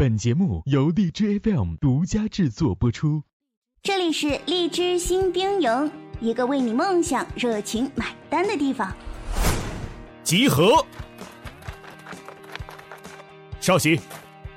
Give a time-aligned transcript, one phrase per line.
[0.00, 3.24] 本节目由荔枝 FM 独家制作播出。
[3.82, 5.90] 这里是荔枝新兵营，
[6.20, 8.96] 一个为你梦想热情买单的地方。
[10.22, 10.86] 集合，
[13.58, 13.98] 稍息，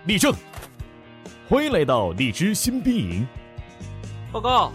[0.05, 0.31] 立正。
[1.49, 3.27] 欢迎来到荔枝新兵营。
[4.31, 4.71] 报告，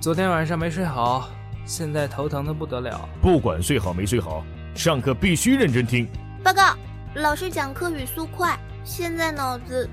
[0.00, 1.28] 昨天晚上没睡好，
[1.66, 3.06] 现在头疼的不得了。
[3.20, 4.42] 不管睡好没睡好，
[4.74, 6.08] 上课必须认真听。
[6.42, 6.74] 报告，
[7.16, 8.58] 老师讲课语速快，
[8.88, 9.88] 现在脑子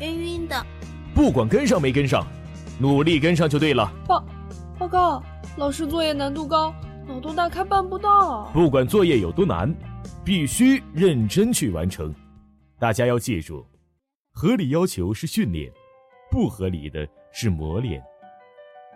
[0.00, 0.66] 晕晕的。
[1.14, 2.26] 不管跟上没跟上，
[2.80, 3.92] 努力跟上就对了。
[4.06, 4.24] 报
[4.78, 5.22] 报告，
[5.58, 6.74] 老师作业难度高，
[7.06, 8.50] 脑洞大开办不到。
[8.54, 9.72] 不管作业有多难，
[10.24, 12.12] 必须认真去完成。
[12.78, 13.66] 大家要记住，
[14.32, 15.70] 合理要求是训练，
[16.30, 18.02] 不合理的是磨练。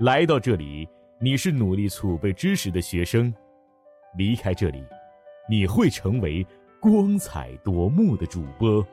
[0.00, 0.88] 来到这里，
[1.20, 3.30] 你是努力储备知识的学生；
[4.16, 4.82] 离开这里，
[5.50, 6.46] 你会成为
[6.80, 8.84] 光彩夺目的主播。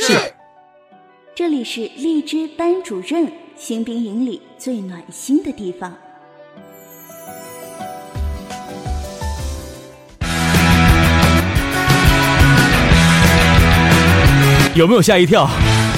[0.00, 0.14] 是。
[1.34, 5.92] 这里是荔枝班主任新兵营里最暖心的地方。
[14.74, 15.50] 有没有吓一跳？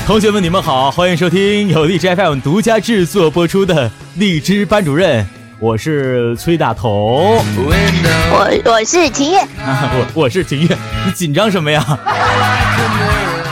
[0.06, 5.26] 同学们，你们好，欢迎收听由荔枝 FM 独家制作播出的荔枝班主任，
[5.60, 7.42] 我是崔大头。
[8.32, 11.84] 我我是秦月， 我我是秦月，你紧张什么呀？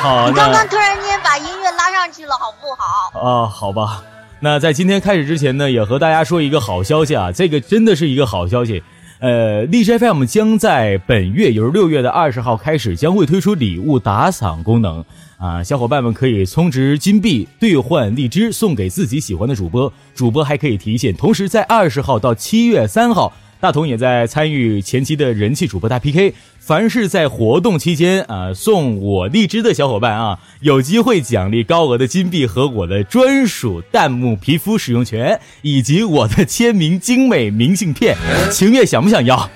[0.08, 3.20] 好，你刚刚突然间把音乐拉上去了，好不好？
[3.20, 4.02] 啊，好吧。
[4.40, 8.82] 那在今天开始之前呢，也和大家说一个好消息啊，这个真的是一个好消息。
[9.18, 15.04] 呃，荔枝 FM 将在本月，也就是六月的二十号开始，将会推出礼物打赏功能
[15.36, 21.14] 啊，小伙伴们可以充值金币兑换荔枝，送给自己喜欢的主播，主播还可以提现。
[21.14, 26.34] 同时，在二十号到七月三号，大同也在参与前期的人气主播大 PK。
[26.60, 38.16] 凡是在活动期间啊送我荔枝的小伙伴啊，有机会奖励高额的金币和我的专属弹幕皮肤使用权，以及我的签名精美明信片。
[38.52, 39.48] 晴月想不想要？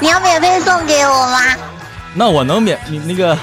[0.00, 1.38] 你要免费送给我吗？
[2.14, 3.36] 那我能免你那个，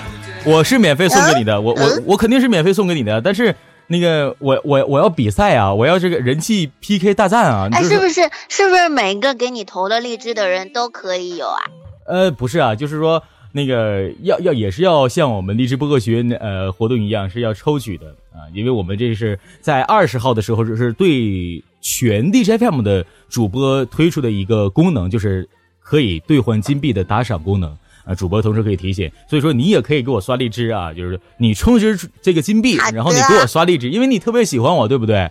[0.45, 3.53] 我是免费送给你的，我我我肯定是免费送给你的，但是。
[3.91, 5.73] 那个我我我要比赛啊！
[5.73, 7.67] 我要这个人气 PK 大战啊！
[7.72, 11.59] 哎，是不是是不是每个给你投了荔枝的人都可以有啊？
[12.05, 18.45] 呃，不是啊，就是说那个要要也是要像我们荔枝播客学院的呃活动一样，是要抽取的啊！
[18.53, 25.49] 因为我们这是在二十号的时候，就是对全 DJFM 的主播推出的一个功能，就是
[25.81, 27.75] 可以兑换金币的打赏功能。
[28.09, 35.30] 啊，主播同时可以提醒，所以说你也可以给我刷荔枝啊，就是你充值这个金币，然后你给我刷荔枝，因为你特别喜欢我，对不对？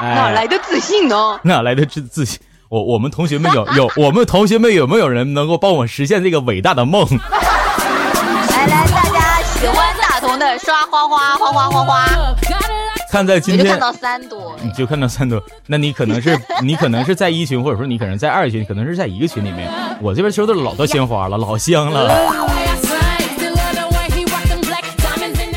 [0.00, 1.40] 哪来的自信呢？
[1.42, 2.38] 哪来的自自信？
[2.68, 7.02] 我我们同学们有有， 我们同学们有没有人能够帮我实现这个伟大的梦？
[7.08, 12.06] 来来，大家喜欢大同的刷花花花花花花。
[13.10, 19.70] 看在今天，就看到三朵，你就看到三朵，那你可能是你可能是在一群，或者说你可能在二群，可能是在一个群里面。
[20.00, 22.32] 我这边收的老多鲜花了，老香了。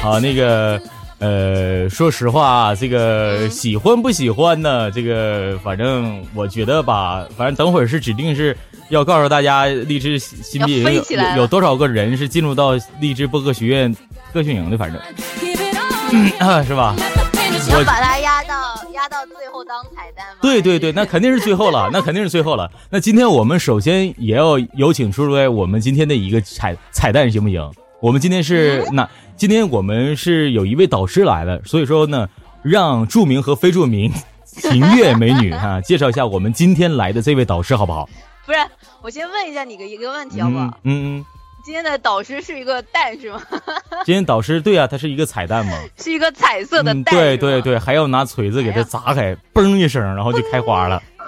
[0.02, 0.82] 好，那个，
[1.20, 4.90] 呃，说实话，这个喜欢不喜欢呢？
[4.90, 8.58] 这个反正我觉得吧，反正等会儿是指定是
[8.90, 13.96] 要告诉大家，励志新兵营有有多少个人是进入到励志播客学院
[14.34, 15.00] 特训营的，反正，
[16.40, 16.96] 啊，是吧？
[17.70, 20.40] 我把它压到压到最后当彩蛋吗？
[20.42, 22.70] 对对对，那肯定是最后了，那肯定是最后了。
[22.90, 27.72] 那今天我们首先也要有请出来我们今天的一个彩彩蛋，行不行？
[28.00, 32.28] 我们今天是那今天我们是有一位导师来了，所以说呢，
[32.64, 34.12] 让著名和非著名
[34.46, 38.10] 秦月美女哈介绍一下我们今天来的这位导师好不好？
[38.46, 38.60] 不是，
[39.02, 40.78] 我先问一下你个一个问题好不好？
[40.84, 41.26] 嗯嗯。
[41.64, 43.42] 今天的导师是一个蛋是吗？
[44.04, 47.04] 今天导师对啊，它是一个彩蛋嘛，是一个彩色的蛋。
[47.04, 51.02] 对对对，还要拿锤子给它砸开，嘣一声，然后就开花了。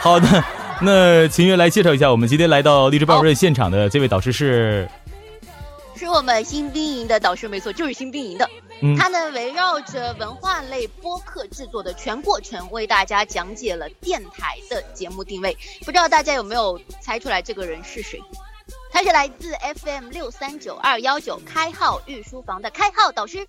[0.00, 0.44] 好的，
[0.80, 4.88] 那秦月来介绍一下，我们今天来到励志班主任现场的这位导师是。
[5.94, 8.48] 是我们新兵营的导师，没错，就是新兵营的。
[8.98, 15.56] 他呢，围绕着文化类播客制作的全过程，为大家讲解了电台的节目定位。
[15.84, 18.20] 不知道大家有没有猜出来这个人是谁？
[18.92, 23.46] 他是来自 FM 六三九二幺九开号御书房的开号导师。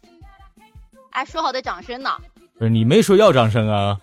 [1.12, 2.12] 哎，说好的掌声呢？
[2.58, 3.98] 不是你没说要掌声啊？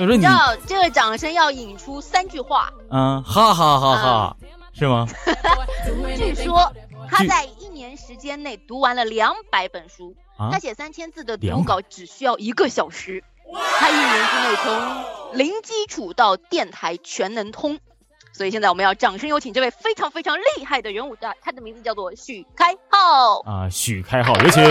[0.00, 2.72] 我说你要这个掌声要引出三句话。
[2.90, 4.36] 嗯，哈哈哈哈，
[4.72, 5.08] 是吗？
[6.16, 6.72] 据说
[7.10, 10.14] 他在一年时间内读完了两百本书，
[10.52, 13.24] 他写三千字的读稿只需要一个小时。
[13.78, 17.78] 他一年之内从零基础到电台全能通，
[18.32, 24.62] 所以现在我们要掌声有请这位非常非常厉害的人物啊，他的名字叫做许开浩啊，许开浩，有请。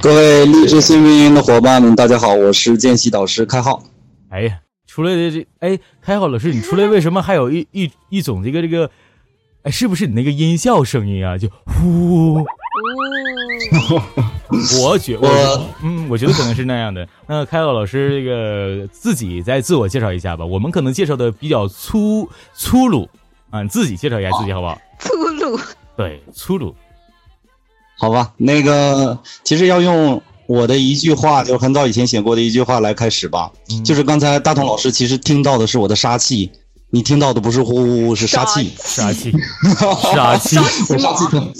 [0.00, 3.82] 各位励志新运营的伙伴们，大家好，我是见习导师开浩。
[4.30, 4.60] 哎呀，
[4.96, 8.90] 出来的这哎，开浩老师，你出来为什么还有一一一种这个这个？
[9.64, 11.36] 哎，是不是你那个音效声音啊？
[11.36, 12.42] 就呼。
[14.80, 15.28] 我觉我
[15.82, 17.06] 嗯，我觉得可能是那样的。
[17.26, 20.46] 那开浩老师，这个自己再自我介绍一下吧。
[20.46, 23.06] 我们可能介绍的比较粗粗鲁
[23.50, 24.80] 啊，你自己介绍一下自己好不好？
[24.98, 25.60] 粗鲁，
[25.94, 26.74] 对，粗鲁。
[27.98, 33.50] 好吧，那个其实要用我的一句话，就很早以前写过的一句话来开始吧。
[33.84, 36.50] 就是刚才大同老师其实听到的是我的杀气，
[36.90, 39.32] 你听到的不是呼呼呼，是杀气，杀气，
[40.14, 41.52] 杀气，杀气腾，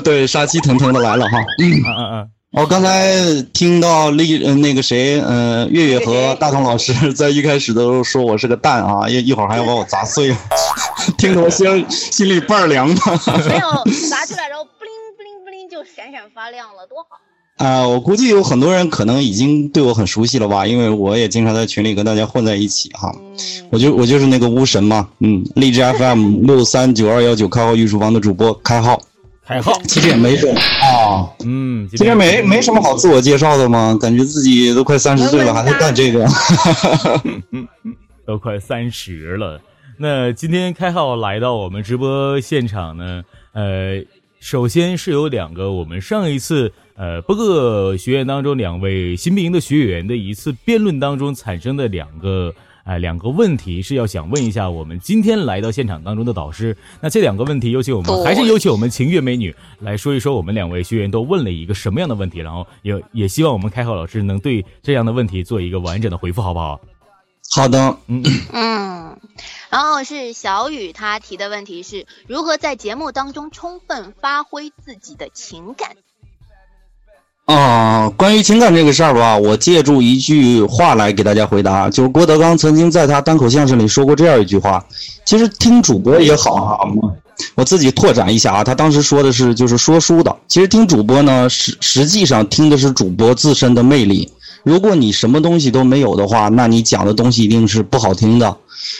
[0.02, 1.38] 对，杀气腾腾的来了哈。
[1.60, 2.30] 嗯嗯嗯。
[2.52, 10.36] 我刚才听到丽那个谁，嗯，月月和大同老师在一开始的时候说我是个蛋啊， 一一会儿还要把我砸碎，
[11.16, 13.00] 听得我心心里倍儿凉的。
[13.48, 13.70] 没有
[14.10, 17.16] 砸出来，然后不灵不灵不灵就闪闪发亮了，多好。
[17.62, 23.14] 啊，我估计有很多人可能已经对我很熟悉了吧，因为我也经常在群里跟大家混在一起哈。
[23.70, 29.00] 我就我就是那个巫神嘛，嗯，荔枝 FM 六三九二幺九开号御书房的主播开号。
[29.44, 33.96] 开号，其实也没什么啊，嗯，其实没没什么好自我介绍的吗？
[34.00, 36.26] 感觉自己都快三十岁了，还在干这个，
[38.24, 39.60] 都快三十了。
[39.98, 43.22] 那今天开号来到我们直播现场呢，
[43.52, 44.00] 呃，
[44.42, 52.52] 首先是有两个我们上一次呃播客学院当中两位新兵营的学员的一次辩论当中产生的两个。
[52.84, 56.76] 哎，两个问题是要想问一下我们今天来到现场当中的导师。
[57.00, 66.80] 那这两个问题，有请我们还是有请我们晴月美女来说一说，我们两位学员都问了一个什么样的问题，然后也也希望我们开浩老师能对这样的问题做一个完整的回复，好不好？
[67.54, 68.22] 好的，嗯
[68.52, 69.18] 嗯。
[69.70, 75.90] 然后是小雨，他提的问题是如何在节目当中充分发挥自己的情感。
[77.46, 84.84] 啊，关于情感这个事儿吧，我借助一句话来给大家回答，就是郭德纲曾经在他单口相声里说过这样一句话。
[85.24, 86.78] 其实听主播也好哈，
[87.54, 90.34] 我自己拓展一下啊，他当时说的是就是说书的。
[90.46, 94.32] 其实听主播呢，实实际上听的是主播自身的魅力。
[94.62, 98.56] 如果你什么东西都没有的话，那你讲的东西一定是不好听的。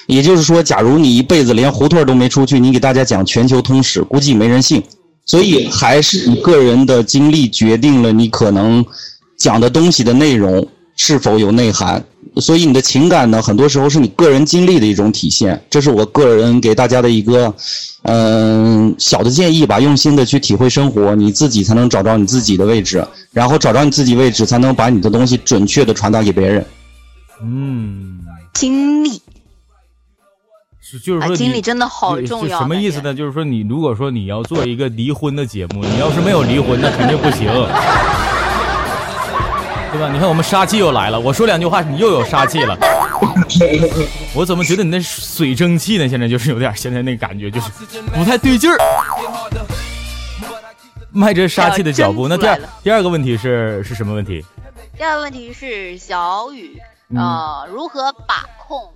[0.07, 4.83] 也就是说，假如你一辈子连胡同都没出去，你给大家讲全球通史，估计没人信。
[5.25, 8.85] 所以还是你个人的经历决定了你可能
[9.37, 10.67] 讲的东西的内容
[10.97, 12.05] 是否有内涵。
[12.37, 15.63] 所以你的情感呢，很多时候是你个人经历的一种体现。
[15.69, 17.55] 这是我个人给大家的一个
[18.03, 26.65] 嗯小的建议吧，用心的去体会生活，你自己才能找到你自己的位置，然后找到你自己位置，才能把你的东西准确的传达给别人。
[27.43, 28.21] 嗯，
[28.55, 29.21] 经历。
[31.03, 32.59] 就是说，经历真的好重要。
[32.59, 33.15] 什么意思呢？
[33.15, 37.49] 就是说，你如果说你要做一个离婚的节目，你要是没有离婚，那肯定不行，
[39.93, 40.11] 对吧？
[40.11, 41.21] 你看，我们杀气又来了。
[41.21, 42.75] 我说两句话，你又有杀气了。
[44.35, 46.09] 我怎么觉得你那水蒸气呢？
[46.09, 47.71] 现在就是有点，现在那感觉就是
[48.15, 48.79] 不太对劲儿。
[51.11, 52.27] 迈着杀气的脚步。
[52.27, 54.43] 那第二第二个问题是是什么问题？
[54.97, 56.81] 第二个问题是小雨
[57.15, 58.91] 呃，如何把控？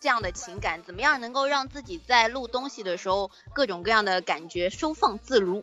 [0.00, 5.62] 这样的情感怎么样能够让自己在录东西的时候各种各样的感觉收放自如？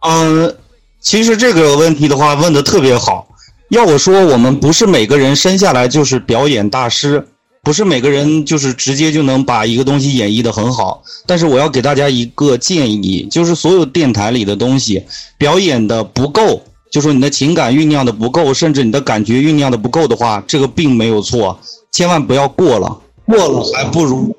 [0.00, 0.56] 嗯，
[0.98, 3.28] 其实这个问题的话问的特别好。
[3.68, 7.26] 要我说，我们不是每个人生下来就是表演大师，
[7.64, 11.02] 不是每个人就是直接就能把一个东西演绎的很好。
[11.26, 15.04] 但是我要给大家一个建议，就是所有电台里的东西
[15.36, 21.58] 表演的不够，就说你的情感酝酿的不够，甚至你的感觉酝酿的不够的话，这个并没有错。
[21.90, 24.36] 千万不要过了，过了还不如，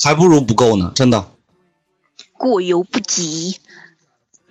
[0.00, 1.24] 还不如不够呢，真的。
[2.38, 3.56] 过犹不及。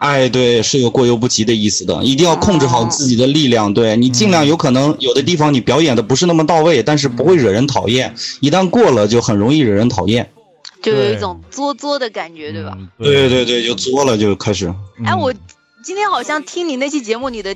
[0.04, 3.74] 哎，对，是有过犹不及的意思的，一定要控制好自己的力量。
[3.74, 8.14] 对你尽量有可能有的地方你表演的不是那么到位，但是不会惹人讨厌。
[8.42, 10.30] 一旦过了，就很容易惹人讨厌。
[10.82, 12.78] 就有一种作作的感觉，对吧？
[13.00, 14.68] 对对对，就作了，就开始。
[15.06, 15.34] 哎，我
[15.84, 17.54] 今天好像听你那期节目，你的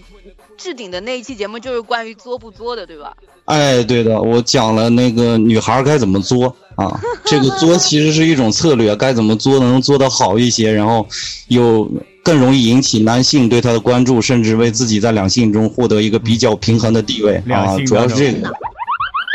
[0.58, 3.16] 置顶的那一期节目就是关于作不作的，对吧？
[3.46, 7.00] 哎，对的，我讲了那个女孩该怎么作啊？
[7.24, 11.08] 这个作其实是一种策略，该怎么作能做得好一些，然后
[11.48, 11.90] 又
[12.22, 18.52] 更容易引起男性对她的关注，甚至为自己在两性中获得一个比较平衡的地位啊，主要是这个。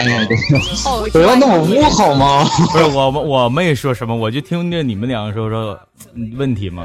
[0.08, 0.26] 哎，
[1.12, 2.44] 不要那么污好吗？
[2.72, 5.78] 不是我，我没说什么，我就听着你们两个说说
[6.36, 6.84] 问题嘛，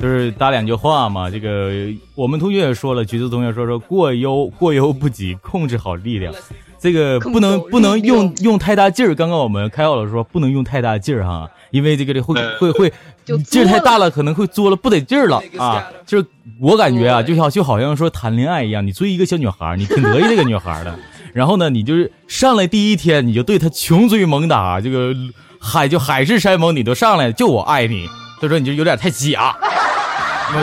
[0.00, 1.30] 就是搭两句话嘛。
[1.30, 1.70] 这个
[2.14, 6.32] 我们同学也说了，橘子同学说说过犹过犹不及，控制好力量。
[6.80, 9.14] 这个不能不能用用太大劲儿。
[9.14, 12.92] 刚刚我们开号老师说不能用太大劲儿哈，因为这个这会会 会
[13.44, 15.86] 劲儿太大了，可能会作了不得劲儿了啊。
[16.04, 16.26] 就是
[16.60, 20.98] 我感觉啊，就像就好像说谈恋爱一样，你追一个小女孩，你挺得意这个女孩的，
[21.32, 25.14] 然后呢，你就是上来第一天你就对他穷追猛打，这个
[25.60, 28.06] 海就海誓山盟你都上来，就我爱你，
[28.38, 29.56] 所以说你就有点太假。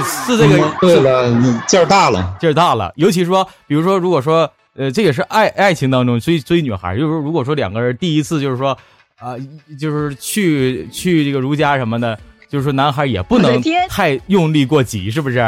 [0.05, 2.93] 是这个，对了，劲儿大了，劲儿大了。
[2.95, 8.77] 尤其说，比如说，如果说，呃，这也是爱爱情当中追追女孩，就是如果说两个人第一次，就是说，
[9.17, 9.33] 啊，
[9.79, 12.15] 就是去去这个如家什么的，
[12.47, 13.59] 就是说男孩也不能
[13.89, 15.39] 太用力过急，是不是？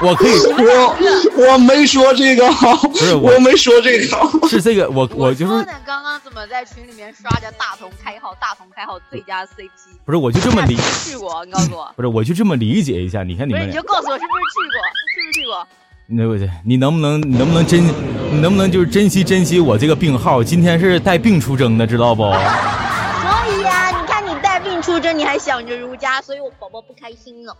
[0.00, 2.48] 我可以，我我没说这个，
[2.88, 9.68] 不是 我没说这个，是这个，我我就是刚刚怎么在群里面刷着大同开号，大同开号最佳 CP？
[10.04, 14.82] 不是，我就这么理去过，你告诉我，不是，我就这么理解一下，你看你们，你就告诉我是不是去过，
[15.14, 15.66] 是不是去过？
[16.08, 20.42] 那不对，你能不能，你能不能珍，你能不能就是珍惜珍惜我这个病号？
[20.42, 22.22] 今天是带病出征的，知道不？
[22.22, 27.56] 所以呀，你看你带病出征，你还想着如家，所以我宝宝不开心了。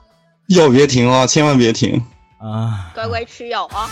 [0.49, 2.03] 药别停啊，千万别停。
[2.43, 3.89] 啊，乖乖吃药啊！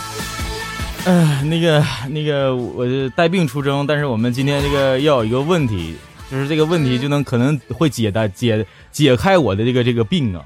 [1.06, 5.94] 哎，那个那个，我带病出征，但是我们今天这个要有一个问题，
[6.28, 10.44] 就是这个问题就能可能会解答解解开我的这个这个病啊，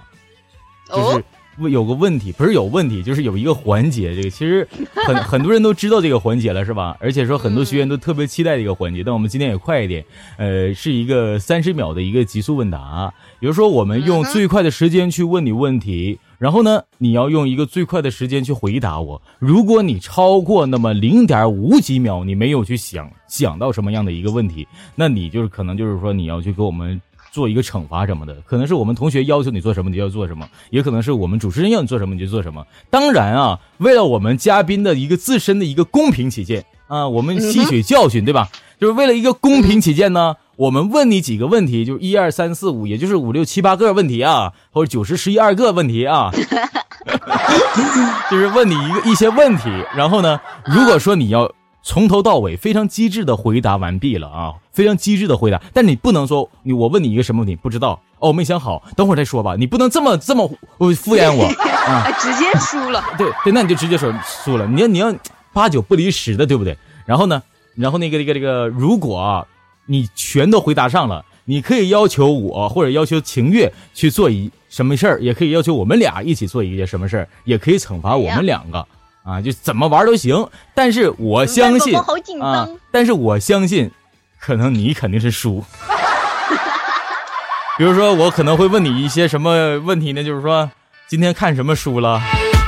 [0.90, 6.94] 就是有个问题，不是有问题，就是有一个环节，这个其实很很多人都知道这个环节了，是吧？
[7.00, 10.04] 而且说很多学员都特别期待这个环节，但我们今天也快一点，
[10.36, 16.20] 呃，是一个三十秒的一个极速问答，比如说我们用最快的时间去问你问题。
[16.44, 19.22] 然后呢，你要用一个最快的时间去回答我。
[19.38, 27.00] 如果你超过那么零点五几秒，你没有去想想到什么样的一个问题，那你就是可能就是说你要去给我们
[27.32, 28.34] 做一个惩罚什么的。
[28.44, 32.62] 可能是我们同学要求你做什么，你就要做什么；也可能是我们主持人要你做什么，你就做什么。
[32.90, 38.50] 当然啊，为了我们嘉宾的一个自身的一个公平起见啊，我们吸取教训，对吧？
[38.78, 40.36] 就是为了一个公平起见呢。
[40.56, 46.30] 我们问你几个问题，就是一二三四五，也就是五六七八个问题啊，或者九十十一二个问题啊，
[48.30, 49.64] 就是问你一个一些问题。
[49.96, 59.56] 然后呢，如果说你要从头到尾非常机智的回答完毕了啊，非常机智的回答，但你不能说你我问你一个什么问题不知道哦，没想好，等会儿再说吧。
[59.58, 61.46] 你不能这么这么敷衍我
[61.90, 63.02] 啊，直接输了。
[63.18, 64.68] 对对，那你就直接说输了。
[64.68, 65.12] 你要你要
[65.52, 66.78] 八九不离十的，对不对？
[67.06, 67.42] 然后呢，
[67.74, 69.44] 然后那个那个那个，如果。
[69.86, 78.86] 你全都回答上了，你可以要求我或者要求晴月去做一什么事儿，也可以要求我们俩一起做一件什么事儿，也可以惩罚我们两个
[79.24, 80.46] 啊，就怎么玩都行。
[80.74, 81.96] 但是我相信
[82.40, 83.90] 啊，但是我相信，
[84.38, 85.64] 可能你肯定是输。
[87.76, 90.22] 比如说，我可能会问你一些什么问题呢？
[90.22, 90.70] 就是说，
[91.08, 92.20] 今天看什么书了？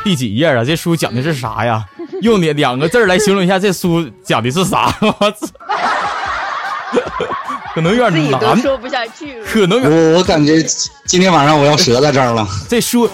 [0.03, 0.65] 第几页啊？
[0.65, 1.85] 这书讲的是啥呀？
[2.23, 4.93] 用你两个字来形容一下这书讲的是啥？
[5.01, 5.47] 我操！
[7.75, 9.45] 可能有点难，说不下去了。
[9.45, 10.63] 可能我我感觉
[11.05, 12.47] 今天晚上我要折在这儿了。
[12.69, 13.07] 这书，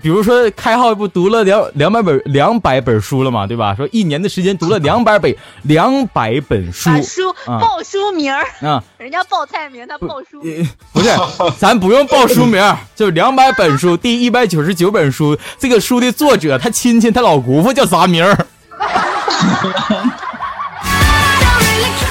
[0.00, 3.74] 比如说开号不读了两两百本两百本书了嘛，对吧？
[3.74, 6.90] 说一年的时间读了两百本两百本书。
[7.02, 10.66] 书报书名儿啊，人家报菜名，他报书名。
[10.92, 11.10] 不是，
[11.58, 12.62] 咱不用报书名，
[12.96, 18.46] 就两百本书，第一百九十九本书，这个书的作者他亲戚他老姑父叫啥名儿？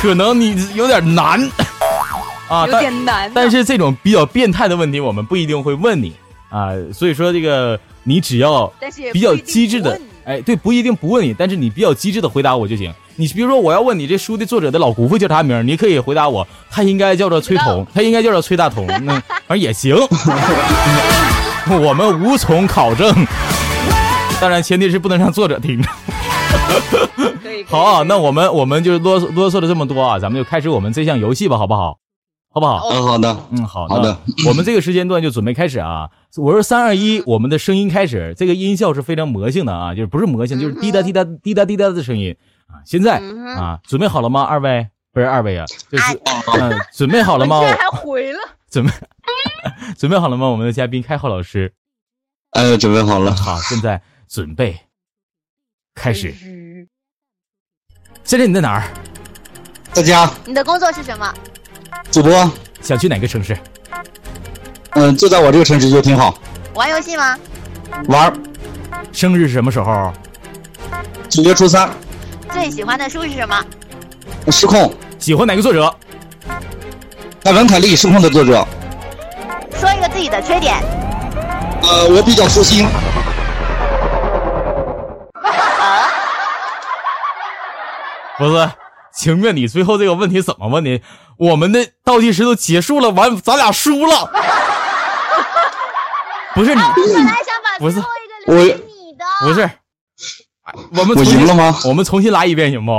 [0.02, 1.40] 可能你有点难，
[2.50, 3.32] 啊，有点难。
[3.36, 6.12] 但是这种比较变态的问题，我们不一定会问你
[6.50, 6.72] 啊。
[6.92, 8.66] 所以说，这个你只要
[9.14, 12.92] 比较机智的，哎，对，不一定不问你，但是你比较机智的回答我就行。
[13.16, 19.14] 你比如说，我要问你这书的作者的老姑父叫啥名，你可以回答我，他应该叫做崔彤，他应该叫做崔大同，那
[19.46, 19.96] 反正也行。
[21.70, 23.14] 我们无从考证，
[24.42, 25.80] 当然前提是不能让作者听。
[27.68, 32.00] 好啊，那我们我们就啰啰嗦了这么多啊，咱们就开始我们这项游戏吧，好不好？
[32.54, 32.90] 好不好？
[32.90, 34.18] 嗯，好的，嗯，好好的。
[34.46, 36.10] 我们这个时间段就准备开始啊！
[36.36, 38.34] 我说三二一，我们的声音开始。
[38.38, 42.36] 这个音效是非常魔性的啊，就是不是魔性，就是滴答滴答滴答滴答的声音
[42.68, 42.84] 啊。
[42.86, 43.22] 现在
[43.56, 44.42] 啊，准备好了吗？
[44.44, 46.20] 二位不是二位啊，就是
[46.60, 47.62] 嗯，准备好了吗？
[47.62, 48.40] 还回了？
[48.70, 48.92] 准备
[49.98, 50.50] 准备好了吗？
[50.50, 51.74] 我们的嘉宾开浩老师，
[52.52, 53.34] 哎，准备好了。
[53.34, 54.78] 好，现在准备
[55.96, 56.34] 开始。
[58.24, 58.84] 现在你在哪儿？
[59.94, 60.30] 在家。
[60.46, 61.34] 你的工作是什么？
[62.12, 62.52] 主播。
[62.82, 63.56] 想去哪个城市？
[64.92, 66.34] 嗯，就在我这个城市就挺好。
[66.74, 67.38] 玩游戏吗？
[68.08, 68.34] 玩。
[69.12, 70.12] 生日是什么时候？
[71.30, 71.90] 九月初三。
[72.52, 73.64] 最喜欢的书是什么？
[74.50, 74.92] 失控。
[75.20, 75.94] 喜欢哪个作者？
[77.44, 78.68] 艾文·凯利，失控的作者。
[79.80, 80.76] 说一个自己的缺点。
[81.84, 82.88] 呃，我比较粗心。
[88.42, 88.72] 不是，
[89.14, 91.00] 情愿你最后这个问题怎么问的？
[91.38, 94.32] 我们的倒计时都结束了，完咱俩输了。
[96.56, 99.70] 不是你，我本来想把不是最后一个留给你的，不是，
[101.00, 101.78] 我们我赢了吗？
[101.86, 102.92] 我们重新来一遍行不？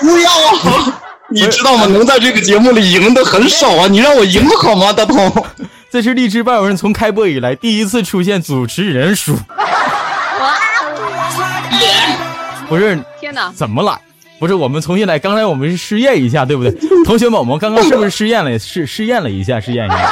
[0.00, 1.00] 不要啊！
[1.28, 1.86] 你知道吗？
[1.86, 3.86] 能在这个节目里赢的很少啊！
[3.86, 5.46] 你让我赢好吗，大同？
[5.90, 9.36] 这是荔枝半有人从开播以来第一次出现主持人输，
[12.74, 13.52] 不是天哪！
[13.54, 13.98] 怎么了？
[14.40, 16.72] 不是我们重新来，刚才我们是试验一下，对不对？
[17.06, 20.10] 同学们，我们刚刚是不是试验了试试验了一下，试验一下？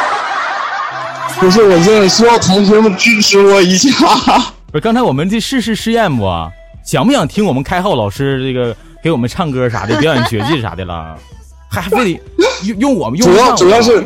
[1.40, 3.90] 不是，我现在需要同学们支持我一下。
[4.70, 6.50] 不是刚才我们这试试试验不啊？
[6.84, 11.16] 想不想听我们开浩老师这个给我们唱歌啥的，表演绝技啥的了？
[11.72, 12.20] 还还非得
[12.68, 14.00] 用用我们用主要主要是，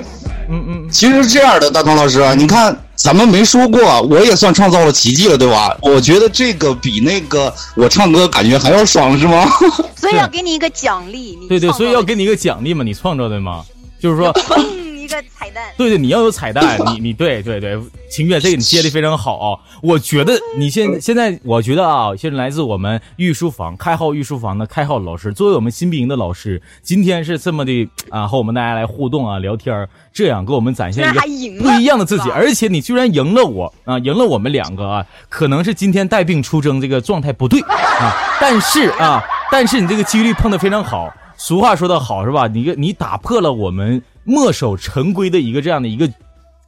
[0.48, 5.76] 嗯嗯，其实是这样的，大同老师啊，你看咱们没说过，我也算创造了奇迹了，对吧？
[5.82, 9.44] 我觉得这个比那个我唱歌感觉还要爽，是吗？
[9.96, 13.62] 所以要给你一个奖励，对对，所以要给你一个奖励嘛，你创造的嘛，
[14.00, 14.32] 就是说。
[15.06, 15.64] 砰一个彩蛋。
[15.76, 17.78] 对对，你要有彩蛋，你你对对对，
[18.10, 19.58] 秦月这个你接的非常好啊！
[19.82, 41.12] 我觉得你现现在，我觉得啊，现在来自我们御书房开号御书房的开号老师，作为我们新兵营的老师，今天是这么的啊，和我们大家来互动啊，聊天这样给我们展现一个不一样的自己，而且你居然赢了我啊，赢了我们两个啊，可能是今天带病出征这个状态不对啊，但是啊，但是你这个几率碰的非常好。
[41.38, 42.46] 俗话说的好是吧？
[42.46, 46.06] 你个你打破了我们墨守成规的一个这样的一个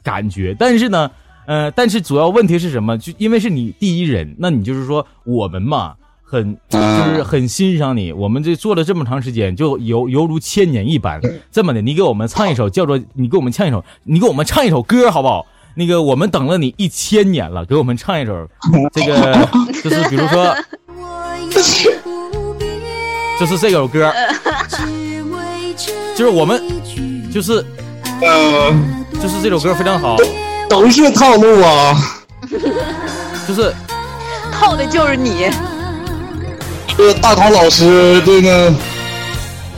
[0.03, 1.11] 感觉，但是呢，
[1.47, 2.97] 呃，但是主要问题是什么？
[2.97, 11.21] 就因为是你第一人，那你就是说我们嘛，很就是很欣赏你，我们这做了这么长时间，就犹犹如千年一般。
[11.51, 15.47] 这么的，你给我们唱一首叫做你给我们唱一首，你给我们唱一首歌好不好？
[15.75, 18.49] 那个我们等了你一千年了，给我们唱一首，
[18.93, 19.49] 这个
[19.83, 20.53] 就是比如说，
[23.39, 24.13] 就是这首歌，
[26.17, 26.61] 就是我们
[27.33, 27.65] 就是
[28.21, 28.75] 呃，
[29.21, 30.17] 就是这首歌非常好，
[30.69, 31.95] 都是套路啊。
[33.47, 33.75] 就是
[34.53, 35.51] 套的就是你，
[36.97, 38.73] 这个大同老师这个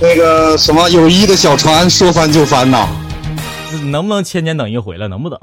[0.00, 2.88] 那个什么友谊的小船说翻就翻呐。
[3.84, 5.06] 能不能千年等一回了？
[5.06, 5.38] 能不能？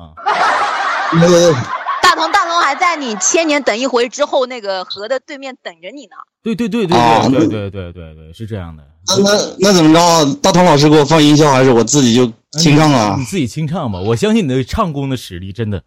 [1.14, 1.54] 那个
[2.02, 6.18] 大同大同还在你千年等一回之后那个河的对面等着你呢。
[6.44, 8.84] 对对对对啊对对对对对对，是这样的。
[9.08, 10.38] 那那那怎么着啊？
[10.42, 12.26] 大同老师给我放音效，还是我自己就
[12.60, 13.24] 清唱啊你？
[13.26, 15.82] 自己清唱吧，我相信你的唱功的实力，真的，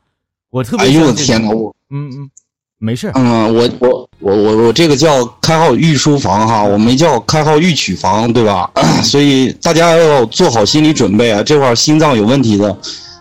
[0.50, 1.50] 我特别哎呦我天哪！
[1.50, 2.30] 我嗯嗯，
[2.78, 8.70] 没事儿，嗯，我我我我我这个叫开号御书房哈，我没叫开号御曲房，对吧？
[9.04, 12.74] 所以大家要做好心理准备啊，这块儿心脏有问题的，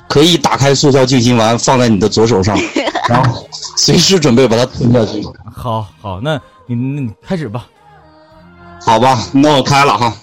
[0.08, 2.58] 可以打开速效救心丸放在你的左手上，
[3.10, 5.22] 然后随时准备把它吞下去。
[5.54, 7.68] 好好，那你那你开始吧。
[8.86, 10.14] 好吧，那我开了哈。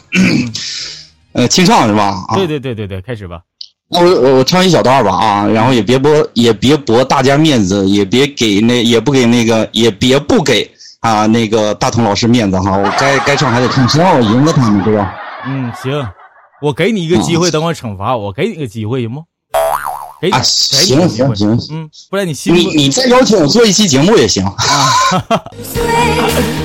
[1.33, 2.25] 呃，清唱是吧？
[2.29, 3.40] 啊，对对对对对，开始吧。
[3.88, 10.69] 那我我我唱一小段吧啊，然后也别驳也别驳大家面子，也别给那也不给那个也别不给
[11.01, 15.14] 啊那个大同老师面子哈，我该该唱还得唱，谁让我赢了他们对吧？
[15.47, 15.92] 嗯，行，
[16.62, 19.25] 我给你一个机会，等会惩罚我，给你个机会行不？
[20.30, 24.44] 给，啊，行行行，嗯，不然你心不，你你再邀请我做一期节目也行。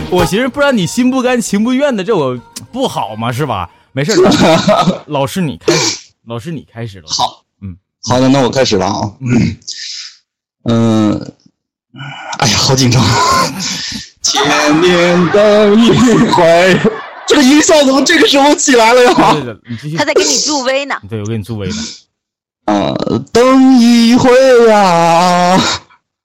[0.10, 2.38] 我寻思不然你心不甘情不愿的，这我
[2.71, 3.69] 不好嘛，是吧？
[3.93, 5.97] 没事儿， 老师你开始，
[6.28, 7.06] 老师你开始了。
[7.08, 9.12] 好，嗯，好的，那我开始了啊。
[9.19, 9.58] 嗯，
[10.65, 11.34] 嗯
[12.39, 13.04] 哎呀，好紧张。
[14.21, 14.41] 千
[14.82, 15.91] 年等一
[16.32, 16.80] 回，
[17.28, 19.13] 这个音效怎么这个时候起来了呀？
[19.97, 20.06] 他。
[20.06, 20.95] 在给你助威呢。
[21.10, 21.76] 对，我给你助威呢。
[22.65, 22.93] 啊，
[23.34, 24.30] 等一回
[24.71, 25.60] 啊，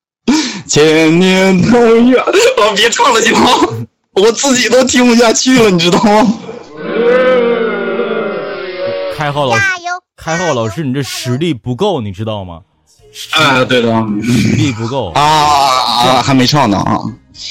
[0.66, 3.50] 千年等一，我别唱了行吗？
[4.12, 6.34] 我自己都听不下去了，你知道吗？
[9.16, 9.62] 开浩老师，
[10.16, 12.60] 开浩老师，你这实力不够，你知道吗？
[13.32, 13.88] 啊，对的，
[14.22, 15.10] 实力不够。
[15.16, 17.00] 啊啊，还没唱呢啊，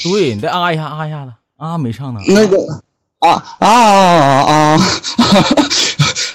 [0.04, 2.20] 对，你再啊一下，啊一下子，啊没唱呢。
[2.28, 2.56] 那个
[3.20, 4.78] 啊啊啊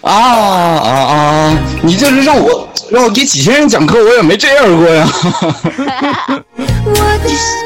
[0.02, 1.58] 啊啊啊！
[1.84, 5.08] 你这是让我让我给几千人讲课，我也没这样过呀。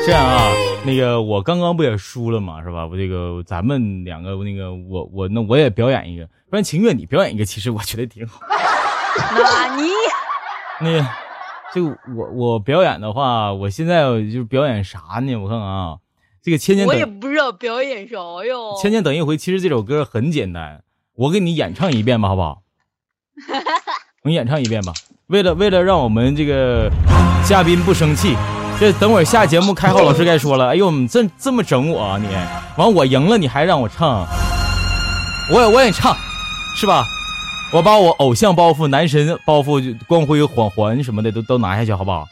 [0.06, 0.52] 这样啊，
[0.86, 2.86] 那个我刚刚不也输了嘛，是吧？
[2.86, 8.42] 我这个咱们两个那个我我那我也表演一个，不然情愿你表演一个，其实我觉得挺好。
[9.32, 9.84] 那你
[10.82, 11.06] 那个
[11.74, 15.36] 就我我表演的话，我现在就是表演啥呢？
[15.38, 15.96] 我看看啊，
[16.46, 18.78] 这个千年我也不知道表演啥哟。
[18.80, 20.84] 千年等一回，其实这首歌很简单，
[21.16, 22.62] 我给你演唱一遍吧，好不好？
[24.24, 24.94] 我演唱一遍吧，
[25.26, 26.88] 为了为了让我们这个
[27.44, 28.36] 嘉宾不生气，
[28.80, 32.28] 这等会儿下节目，开浩老师该说了，哎呦，你这这么整我啊你，
[32.78, 34.28] 完我赢了你还让我唱，
[35.52, 36.16] 我也我也唱，
[36.76, 37.04] 是吧？
[37.74, 42.28] 我把我偶像包袱、男神包袱、光辉环环什么的都都拿下去，好不好？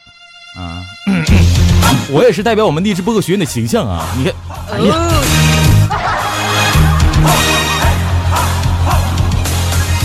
[0.56, 0.80] 啊，
[2.10, 4.04] 我也是代表我们励志播客学院的形象啊！
[4.16, 4.34] 你看，
[4.72, 4.94] 哎呀，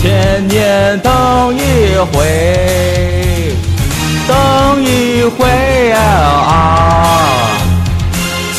[0.02, 3.54] 千年等一回，
[4.26, 7.20] 等一回啊！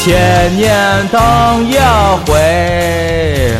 [0.03, 1.19] 千年等
[1.67, 1.77] 一
[2.25, 3.55] 回，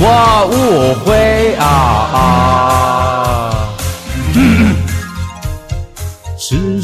[0.00, 0.06] 我
[0.50, 3.10] 无悔啊！
[3.10, 3.13] 是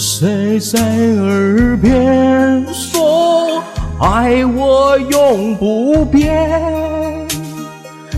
[0.02, 3.62] 谁在耳边说
[4.00, 6.50] 爱我永不变？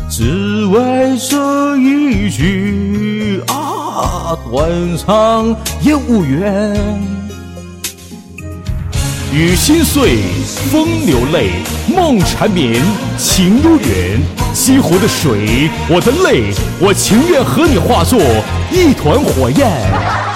[0.08, 6.72] 只为这一句啊，断肠也无怨。
[9.32, 10.18] 雨心碎，
[10.70, 11.50] 风流泪，
[11.92, 12.80] 梦缠绵，
[13.18, 14.20] 情悠远。
[14.54, 18.20] 西湖的水，我的泪，我情愿和你化作
[18.70, 20.31] 一团火焰。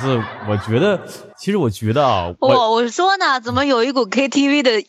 [0.00, 1.00] 不是，我觉得，
[1.38, 4.82] 其实我觉得啊，我我说呢，怎么有一股 KTV 的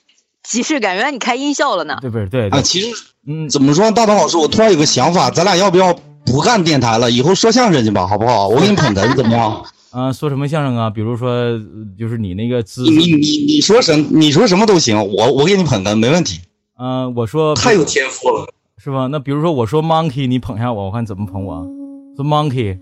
[0.43, 0.95] 即视感？
[0.95, 1.97] 原来你开音效了呢？
[2.01, 2.27] 对不是？
[2.29, 2.87] 对啊，其实，
[3.27, 3.91] 嗯，怎么说？
[3.91, 5.93] 大东老师，我突然有个想法，咱俩要不要
[6.25, 7.09] 不干电台了？
[7.11, 8.47] 以后说相声去吧，好不好？
[8.47, 9.63] 我给你捧哏，怎么样？
[9.91, 10.89] 啊，说什么相声啊？
[10.89, 11.59] 比如说，
[11.99, 16.39] 就是你那个姿，你你你说什你说什么都行，我我给你捧哏，没问题。
[16.79, 18.47] 嗯，我说太有天赋了，
[18.77, 19.07] 是吧？
[19.07, 21.67] 那比如说我说 monkey，你捧一下我，我看怎么捧我？
[22.15, 22.79] 说 monkey。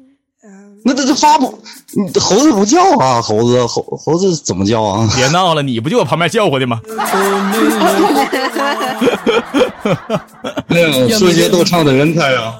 [0.85, 1.47] 那这这发不，
[2.19, 5.09] 猴子不叫啊，猴子猴猴子怎么叫啊？
[5.15, 6.81] 别闹了，你不就我旁边叫唤的吗？
[11.17, 12.55] 说些逗唱的人才啊！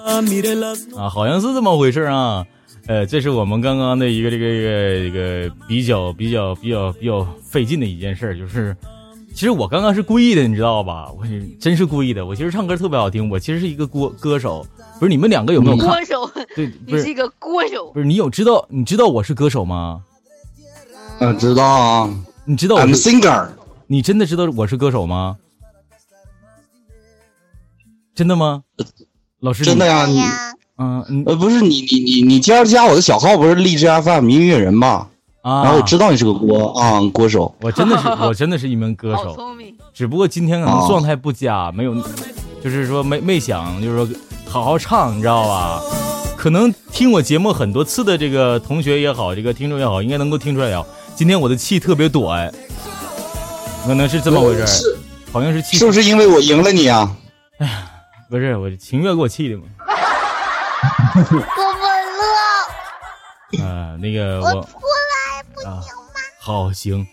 [0.98, 2.46] 啊，好像是这么回事啊。
[2.88, 8.76] 呃，这是我们刚刚的一个这个这个一个比较比较比较比较费劲的一件事，就是。
[9.32, 11.08] 其实我刚刚是故意的，你知道吧？
[11.18, 11.24] 我
[11.62, 12.26] 真是故意的。
[12.26, 14.66] 我其实唱歌特别好听，我其实是一个歌歌手。
[15.00, 16.30] 不是你们两个有没有歌手？
[16.56, 17.92] 对，你是一个歌手。
[17.92, 18.66] 不是你有知道？
[18.70, 20.02] 你知道我是歌手吗？
[21.20, 22.10] 嗯，知道啊。
[22.46, 23.48] 你知道？I'm singer。
[23.88, 25.38] 你真的知道我是歌手吗？
[28.14, 28.64] 真的吗？
[29.40, 30.06] 老师，真的呀。
[30.06, 30.22] 你
[30.78, 35.08] 嗯呃，不是你你你你今儿加我的小号不是荔枝 FM 音乐人吗？
[35.42, 39.76] 啊，然后我知道你是个歌啊歌手，我真的是 我真的是一名歌手，聪明。
[39.94, 41.94] 只不过今天可能状态不佳，没有，
[42.64, 44.08] 就是说没没想，就是说
[44.50, 45.82] 好好唱，你知道吧？
[46.36, 50.84] 可能听我节目很多次的这个同学也好，这个听众也好，应该能够听出来啊。
[51.16, 52.52] 今天我的气特别短，
[53.86, 54.98] 可能是这么回事是，
[55.32, 57.16] 好像是气，是不是因为我赢了你啊？
[57.60, 57.92] 哎呀，
[58.30, 59.64] 不是，我情愿给我气的嘛。
[61.16, 61.36] 我不
[63.60, 63.64] 乐。
[63.64, 64.68] 啊，那个我。
[65.66, 65.84] 啊，
[66.40, 67.06] 好行，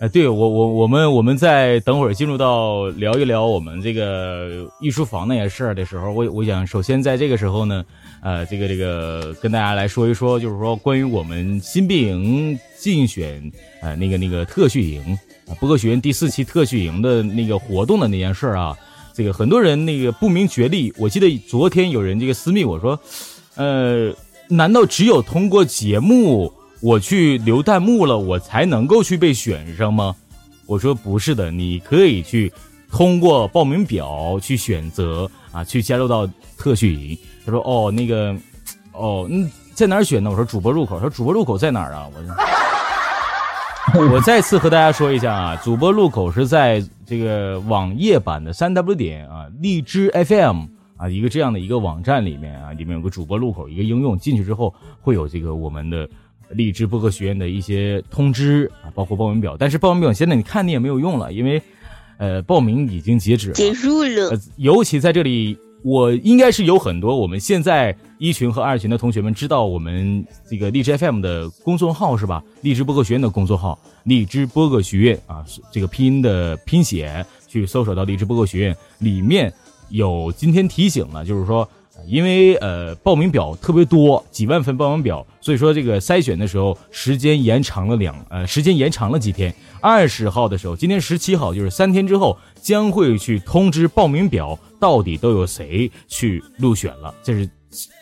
[0.00, 7.84] 哎，对我我我们我们在等会儿进入到聊一聊我们这个艺术房那些事儿的时候，我我想首先在这个时候呢，
[8.20, 13.40] 呃，这个这个跟大家来说一说，就是说关于我们新兵营竞选
[13.82, 18.76] 呃那个那个特训营啊，播客学院第四期特训营的那个活动的那件事儿啊，
[19.14, 22.98] 这个很多人那个不明觉厉，我记得昨天有人这个私密我说，
[23.54, 24.12] 呃，
[24.48, 26.52] 难道只有通过节目？
[26.84, 30.14] 我去留弹幕了，我才能够去被选上吗？
[30.66, 32.52] 我说不是的，你可以去
[32.90, 37.16] 通过报名表去选择啊，去加入到特训营。
[37.46, 38.36] 他说哦，那个
[38.92, 40.28] 哦，嗯，在哪儿选呢？
[40.28, 40.96] 我说主播入口。
[40.96, 42.06] 他说主播入口在哪儿啊？
[43.94, 50.64] 我我再次和大家说一下啊，主播入口是在这个网页版的三 w 点啊荔枝 FM
[50.98, 56.06] 啊一个这样的一个网站里面啊，里面有个主播入口一个应用，进去之后会有这个我们的。
[56.50, 61.60] 励志播客学院的一些通知啊，包括报名表，但是报名表现在你看你也没有用了，因为，
[62.18, 64.38] 呃，报名已经截止了结束了。
[64.56, 72.42] 尤其在这里，我应该是有很多我们现在一群和二群的同学们知道我们这个荔枝 FM 的公众号是吧？
[72.62, 79.52] 荔枝播客学院的公众号，荔枝播客学院啊，这个拼音的拼写去搜索到荔枝播客学院，里面
[79.88, 81.68] 有今天提醒了，就是说。
[82.06, 89.54] 因为呃报名表特别多，几万份报名表，所以说这个筛选的时候时间延长了两呃时间延长了几天。
[89.80, 97.14] 二十号的时候，今天十七号，就是三天之后将会去通知报名表到底都有谁去入选了。
[97.22, 97.48] 这是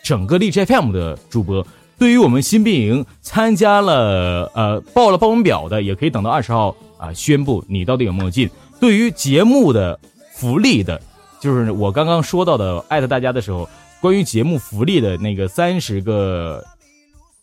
[0.03, 1.65] 整个荔枝 FM 的主播。
[1.97, 8.49] 对于我们新兵营参加了呃报了报名表的，也可以等到二十号啊宣布你到底有没有进。
[8.79, 9.99] 对于节目的
[10.33, 11.01] 福利的，
[11.39, 13.69] 就是我刚刚说到的艾特大家的时候。
[14.03, 16.61] 关于节目福利的那个三十个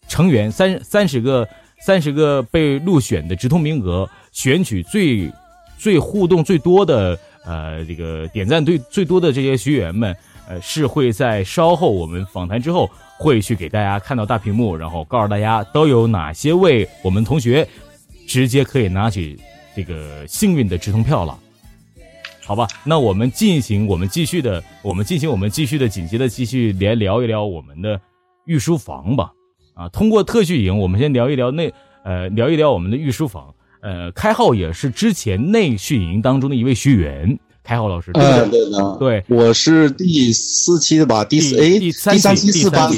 [0.09, 1.49] 成员，三三十个
[1.81, 5.33] 三十个被入选的直通名额，选取最
[5.79, 10.15] 最互动最多的呃这个点赞最最多的这些学员们，
[10.47, 17.67] 呃是会在稍后我们访谈之后会去给大家看到大屏幕，然后告诉大家都有哪些位我们同学
[18.29, 19.41] 直接可以拿取
[19.75, 21.39] 这个幸运的直通票了。
[22.51, 28.01] 好吧，那我们进行我们继续的，我们进行我们继续的紧接着继续连聊一聊我们的
[28.45, 29.31] 御书房吧。
[29.73, 33.55] 啊，通过特训营，我们先聊一聊那呃聊一聊我们的御书房。
[33.83, 37.39] 呃，开号也是之前内训营当中的一位学员。
[37.71, 41.25] 开浩老师，对对的，对，我是第四期的吧？
[41.25, 42.91] 第四哎，第三期四班，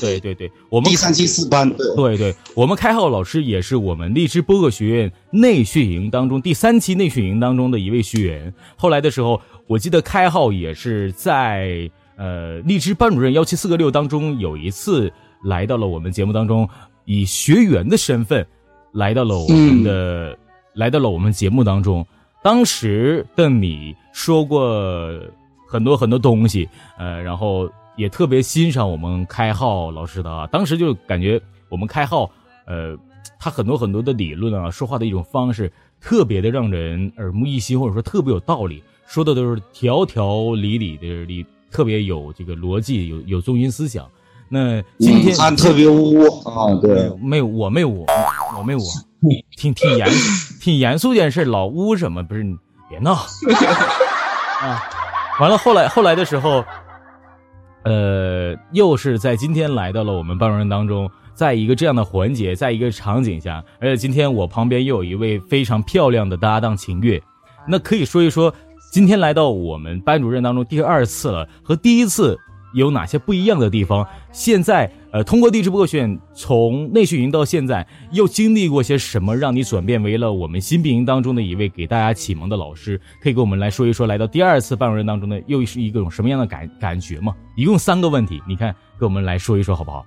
[0.00, 1.86] 对对对，我们第三期四班，对。
[1.94, 8.54] 对对，我们开浩老师也是我们荔枝播客学院内训营当中第三期内训营当中的一位学员。
[8.76, 15.12] 后来的时候，我记得开浩也是在呃荔枝班主任幺七四个六当中有一次
[15.44, 16.66] 来到了我们节目当中，
[17.04, 18.46] 以学员的身份
[18.94, 20.34] 来到了我们的
[20.72, 22.06] 来到了我们节目当中。
[22.44, 24.68] 当时的你说过
[25.66, 30.46] 很多很多东西，呃，然后也特别欣赏我们开号老师的啊。
[30.48, 32.30] 当时就感觉我们开号，
[32.66, 32.94] 呃，
[33.40, 44.06] 他很多很多的理论啊，说话的一种方式，特别的让人耳目一新，或者说特别有道理，说的都是条条理理的理，特别有这个逻辑，有有中心思想。
[44.50, 48.06] 那今天他特别污啊，对，没有我没有我
[48.58, 48.84] 我没有我。
[49.56, 50.06] 挺挺严
[50.64, 52.22] 挺严肃件事，老污什么？
[52.22, 52.56] 不是，你
[52.88, 53.12] 别闹
[54.62, 54.82] 啊！
[55.38, 56.64] 完了，后来后来的时候，
[57.82, 67.22] 呃，又是在今天来到了我们班主任当中，在一个这样的环节，在一个场景下，而且今天我旁边又有一位非常漂亮的搭档秦月，
[67.68, 68.54] 那可以说一说
[68.90, 72.40] 今天来到我们班主任当中第二次了，和第一次。
[72.72, 74.04] 有哪些不一样的地方？
[74.32, 83.00] 现在，呃，通过地质播选从内训营到现在，又经历过些什么，让你转变为了我们新兵营当中的一位给大家启蒙的老师？
[83.22, 87.32] 可以跟我们来说一说，来到第二次班主任当中的又是一种什么样的感感觉吗？
[87.56, 90.04] 一共三个问题，你看，跟我们来说一说好不好？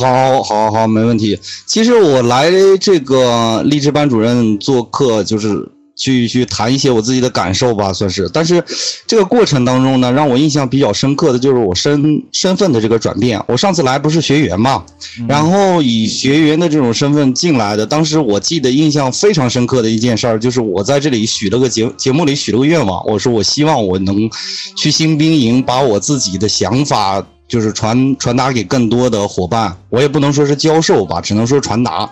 [0.00, 1.38] 好，好，好，没问题。
[1.64, 2.50] 其实我来
[2.80, 5.70] 这个励志班主任做客，就是。
[5.98, 8.30] 去去谈一些我自己的感受吧，算是。
[8.32, 8.64] 但是
[9.06, 13.42] 这个过程当中呢，让我印象比较深刻的就是我身身份的这个转变。
[13.48, 14.84] 我上次来不是学员嘛，
[15.26, 17.84] 然后以学员的这种身份进来的。
[17.84, 24.30] 当时我记得印象非常深刻的一件事儿，就是我在这里许了个节节目里许了个愿望，我说我希望我能
[24.76, 29.76] 去新兵营，把我自己的想法就是传传达给更多的伙伴。
[29.90, 32.08] 我也不能说是教授吧，只能说传达。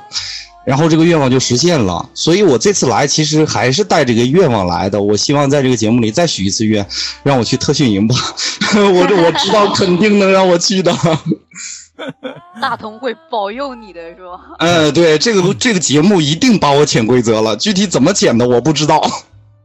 [0.67, 5.01] 然后这个愿望就实现了，所以我这次来其实还是带着个愿望来的。
[5.01, 6.85] 我希望在这个节目里再许一次愿，
[7.23, 8.17] 让我去特训营吧。
[8.75, 10.93] 我这我知道肯定能让我去的。
[12.61, 14.41] 大同会保佑你的是吧？
[14.59, 18.99] 嗯，对，这个这个节目一定把我潜规则了，具体怎么潜的我不知道。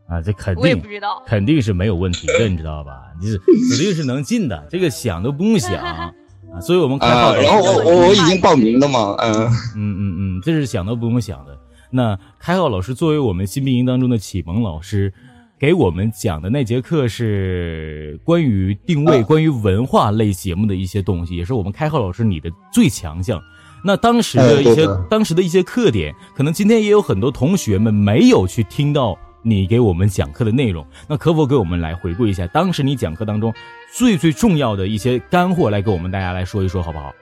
[0.08, 2.92] 啊，这肯定我也不知道，肯定是没有问题的，你知道吧？
[3.20, 3.38] 你是
[3.76, 6.14] 指定是能进的，这个想都不用想。
[6.54, 9.34] 啊，所以我们开号，然后我我我已经报名了嘛，嗯
[9.76, 11.58] 嗯嗯嗯，这是想都不用想的。
[11.90, 15.14] 那开号老师作为我们新兵营当中的启蒙老师，
[15.60, 23.42] 给我们讲的那节课是关于定位、关于文化类节目的一些东西，也是我们开号老师你的最强项。
[23.84, 29.18] 那当时的一些当时的一些课点，可能今天也有很多同学们没有去听到。
[29.44, 33.54] 你给我们讲课的内容，那可否给我们来回顾一下当时你讲课当中
[33.96, 37.14] 最最重要的一些干货，来给我们大家来说一说，好不好？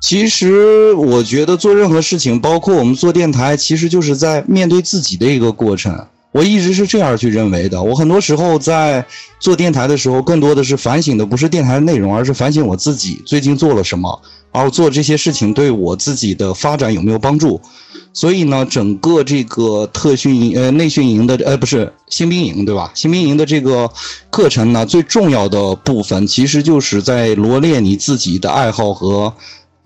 [0.00, 6.06] 其实我觉得做任何事情，包括我们做电台，其实就是在面对自己的一个过程。
[6.30, 7.82] 我一直是这样去认为的。
[7.82, 9.04] 我很多时候在
[9.40, 17.60] 做电台的时候，更多的是反省的不是电台的内容，而是反省我自己最近做了什么，然后做这些事情对我自己的发展有没有帮助。
[18.14, 22.90] 所以呢，整个这个特训营呃内训营的呃不是新兵营对吧？
[22.94, 23.88] 新兵营的这个
[24.30, 29.32] 课程呢，最重要的部分其实就是在罗列你自己的爱好和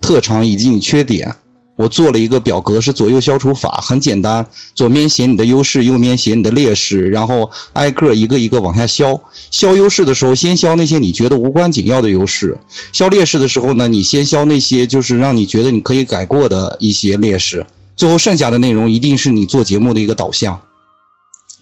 [0.01, 1.35] 特长以及你缺点。
[1.75, 9.19] 我做了一个表格，是左右消除法，很简单，左面写你的优势，右面写你的劣势，然后挨个一个一个往下消。
[9.49, 12.55] 消优势的时候，先消那些你觉得无关紧要的优势；
[12.91, 17.65] 消劣势的时候呢，你先消那些就是让你觉得你可以改过的一些劣势。
[17.95, 20.59] 最后剩下的内容一定是你做节目的一个导向。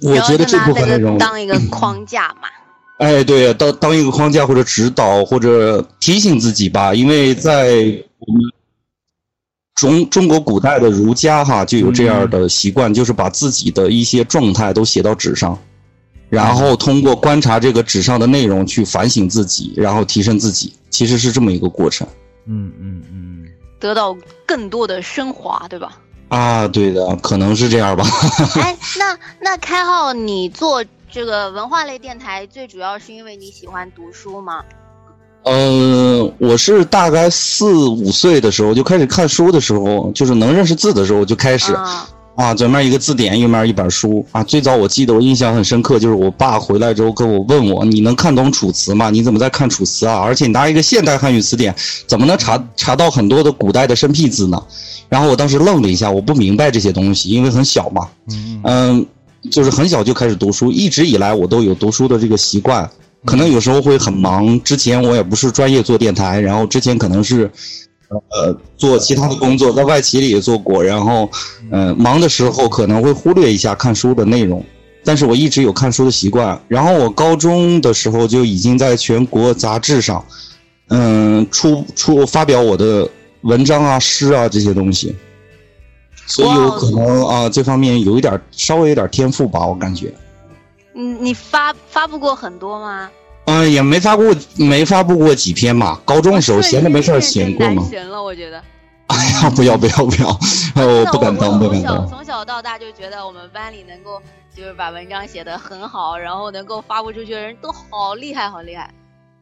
[0.01, 2.49] 我觉得这部分内容当一个 框架嘛。
[2.97, 7.95] 哎，对，当当一个框架或者指导或者提醒自己吧，因为在
[9.81, 15.57] 中中国古代的儒家哈就有这样的习惯，就是把自己的一些状态都写到纸上，
[16.29, 22.07] 然后通过观察这个纸上的内容去反省自己，然后提升自己，其实是这么一个过程。
[22.45, 23.47] 嗯嗯嗯。
[23.79, 24.15] 得到
[24.45, 25.97] 更多的升华，对吧？
[26.27, 28.05] 啊，对的，可能是这样吧。
[28.61, 34.63] 哎，那那开浩，你做这个文化类电台，最主要是因为你喜欢读书吗？
[35.43, 41.73] 嗯，我是大概四五岁的时候就开始看书的时候，就是能认识字的时候就开始，
[42.35, 44.43] 啊，左面一个字典，右面一本书啊。
[44.43, 49.09] 最早我记得我印象很深刻，就是我爸回来之后跟我问我：“你能看懂楚辞吗？
[49.09, 50.19] 你怎么在看楚辞啊？
[50.19, 51.73] 而且你拿一个现代汉语词典，
[52.05, 54.61] 怎么能查查到很多的古代的生僻字呢？”
[55.09, 58.07] 然后我当时愣了一下，我不明白这些东西，因为很小嘛，
[58.63, 59.05] 嗯，
[59.49, 62.87] 就是很小就开始读书，一直以来我都有读书的这个习惯。
[63.23, 67.49] 可能有时候会很忙，之前我也不是专业做电台，然后之前可能是，
[68.09, 71.29] 呃，做其他的工作，在外企里也做过，然后，
[71.69, 74.65] 呃，忙的时候可能会忽略一下看书的内容，
[75.03, 76.59] 但是我一直有看书的习惯。
[76.67, 80.25] 然后我高中的时候就已经在全国杂志上，
[80.89, 83.07] 嗯，出出发表我的
[83.41, 85.15] 文章啊、诗啊这些东西，
[86.25, 90.11] 所以我可能啊这方面有一点稍微有点天赋吧，我感觉。
[90.93, 93.09] 你你发发布过很多吗？
[93.45, 95.99] 嗯，也没发过，没发布过几篇嘛。
[96.05, 97.83] 高中的时候闲着没事写过嘛。
[97.89, 98.61] 神了，我觉得。
[99.07, 100.29] 哎呀，不要不要不要！
[100.75, 102.07] 我不敢当，不敢当。
[102.07, 104.21] 从小到大就觉得我们班里能够
[104.55, 108.89] 就是把文章写得很好，然后能够发布出去的人都好厉害，好厉害。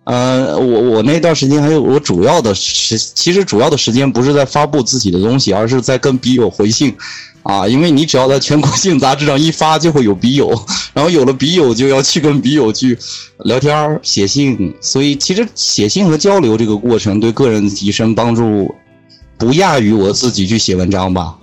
[0.10, 6.96] 呃，我我那段时间还有我主要的时，其实主要的时间不是在发布自己的东西，而是在跟笔友回信。
[7.44, 10.50] 啊，因为你只要在全国性杂志上一发，就会有笔友，
[10.94, 12.98] 然后有了笔友，就要去跟笔友去
[13.46, 18.74] 聊天写信，所以其实写信和交流这个过程对个人的提升帮助
[19.38, 21.38] 不亚于我自己去写文章吧。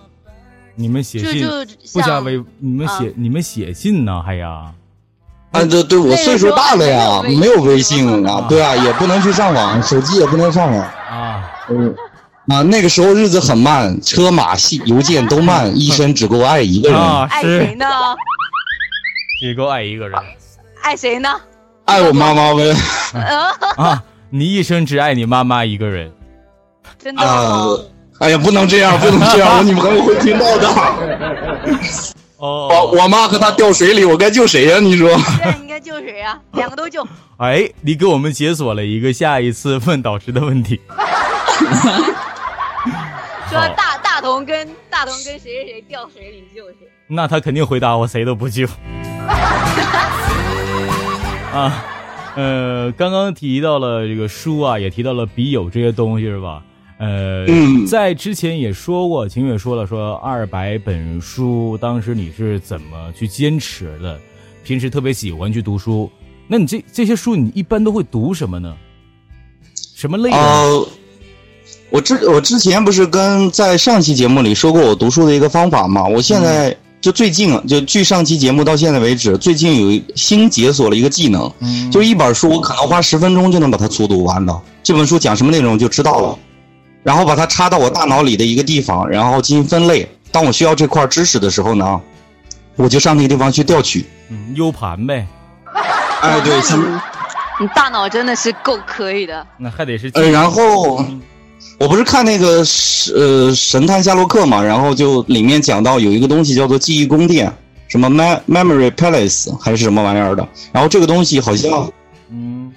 [0.74, 1.48] 你们写信
[1.92, 4.20] 不加微，你们写你们写信呢？
[4.22, 4.74] 还呀？
[5.52, 11.94] 啊，对对，我岁数大了呀，没有微信啊，对啊，也不能去上网，手机也不能上网啊，嗯。
[12.48, 16.98] 啊，那个时候日子很慢，车马信邮件都慢，一生只够爱一个人。
[17.28, 17.86] 爱谁呢？
[19.40, 20.16] 只够爱一个人。
[20.80, 21.28] 爱谁呢？
[21.86, 22.72] 爱我妈妈呗。
[23.76, 26.12] 啊，你一生只爱你妈妈一个人。
[27.02, 27.26] 真的？
[27.26, 27.66] 啊，
[28.20, 30.68] 哎呀，不能这样，不能这样，我女朋友会听到的。
[32.38, 34.78] 哦，我我妈和他掉水里，我该救谁呀？
[34.78, 35.08] 你说？
[35.42, 36.38] 对，应该救谁呀？
[36.52, 37.06] 两个都救。
[37.38, 40.80] 哎，你给我们解锁了一个下一次问导师的问题。
[43.48, 46.88] 说大大同跟大同跟谁谁谁掉水里救谁？
[47.06, 48.66] 那他肯定回答我谁都不救。
[51.54, 51.84] 啊，
[52.34, 56.62] 呃，刚刚提到了这个书啊，也提到了笔友这些东西是吧？
[56.98, 57.46] 呃，
[57.86, 64.18] 在之前也说过，秦月说了，说二百本书，当时你是怎么去坚持的？
[64.64, 66.10] 平时特别喜欢去读书，
[66.48, 68.74] 那你这这些书你一般都会读什么呢？
[69.94, 70.88] 什么类的？
[71.90, 76.04] 我之我之前不是跟在上期节目里说过我读书的一个方法吗？
[76.04, 81.50] 我现在就最近啊，就距上期节目到现在为止，最近有新解锁了一个技能，
[81.92, 84.60] 就一本书我可能花十分钟就能把它粗读完的。
[84.82, 86.38] 这本书讲什么内容就知道了，
[87.06, 90.04] 然后把它插到我大脑里的一个地方，然后进行分类。
[90.32, 92.00] 当我需要这块知识的时候呢，
[92.74, 94.04] 我就上那个地方去调取。
[94.28, 95.24] 嗯，U 盘呗。
[96.20, 96.56] 哎，对，
[97.62, 99.46] 你大脑真的是够可以的。
[99.56, 101.04] 那还得是呃，然后。
[101.78, 102.62] 我不是看那个
[103.14, 107.52] 呃神探夏洛克嘛，然后就里面讲到有一个东西叫做记忆宫殿，
[107.88, 111.92] 什么 mem memory palace 还是什么玩意儿的，然后这个东西好像，嗯，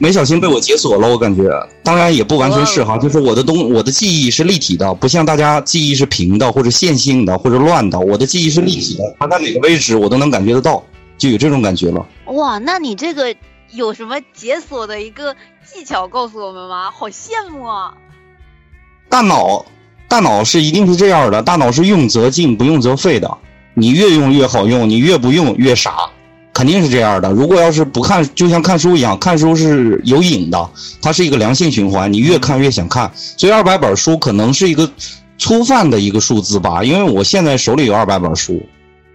[0.01, 1.43] 没小心被我解锁了，我感觉，
[1.83, 10.81] 当然也不完全是哈，就是我的东我的记忆是立体的，不像大家记忆是平的或者线性的或者乱的，我的记忆是立体的，它在哪个位置我都能感觉得到，
[11.17, 12.05] 就有这种感觉了。
[12.27, 13.35] 哇，那你这个
[13.71, 15.35] 有什么解锁的一个
[15.69, 16.89] 技巧告诉我们吗？
[16.91, 17.93] 好羡慕啊！
[19.09, 19.65] 大脑，
[20.07, 23.37] 大脑是一定是这样的，大脑是用则进，不用则废的。
[23.73, 26.09] 你越用越好用，你越不用越傻，
[26.59, 27.31] 肯定是这样的。
[27.31, 30.69] 如果要是不看，就像看书一样，看书是有瘾的，
[31.01, 33.09] 它是一个良性循环，你越看越想看。
[33.15, 34.91] 所以二百本书可能是一个
[35.37, 38.61] 粗泛的一个数字吧，因为我现在手里有二百本书，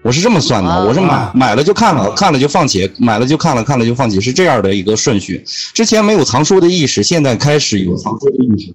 [0.01, 5.45] 我是这么算的，我是买买了就看了，看了就放弃，买了就看了，看了就放弃，是这样的一个顺序。
[5.75, 8.75] 之前没有藏书的意识，现在开始有藏书的意识。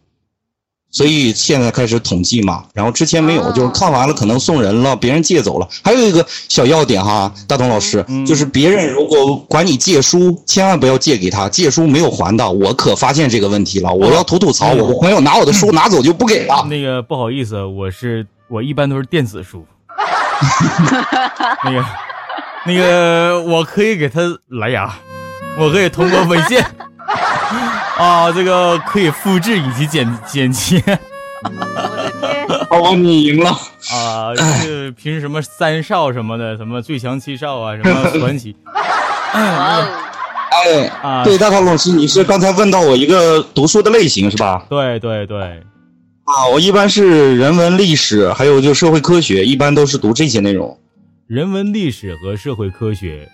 [0.92, 5.68] 所以现在开始统计嘛，然后之前没有，就是看完了可能送人了，别人借走了。
[5.84, 12.50] 还有一个小要点哈，大同老师，就是别人如果管你借书，千万不要借给他，借书没有还的。
[12.50, 16.66] 我可发现这个问题了，我要吐吐槽，我的朋友拿我的书拿走就不给了。
[16.68, 19.64] 那个不好意思，我是我一般都是电子书。
[21.66, 21.86] 那个
[22.66, 24.92] 那个我可以给他蓝牙，
[25.60, 26.58] 我可以通过微信。
[27.98, 30.82] 啊，这个可以复制以及剪剪切。
[31.44, 33.50] 我的宝宝你赢了
[33.94, 34.36] 啊！
[34.62, 38.56] 是平时什么三少什么的，什么最强七少啊，什么传奇。
[39.32, 39.42] 哎
[41.02, 44.66] 啊，对，大涛老师，你是刚才问到我一个读书的类型是吧？
[44.70, 45.42] 对对对。
[46.26, 50.78] 啊，我一般是人文历史，还有就社会科学，一般都是读这些内容。
[51.28, 53.30] 人文历史和社会科学。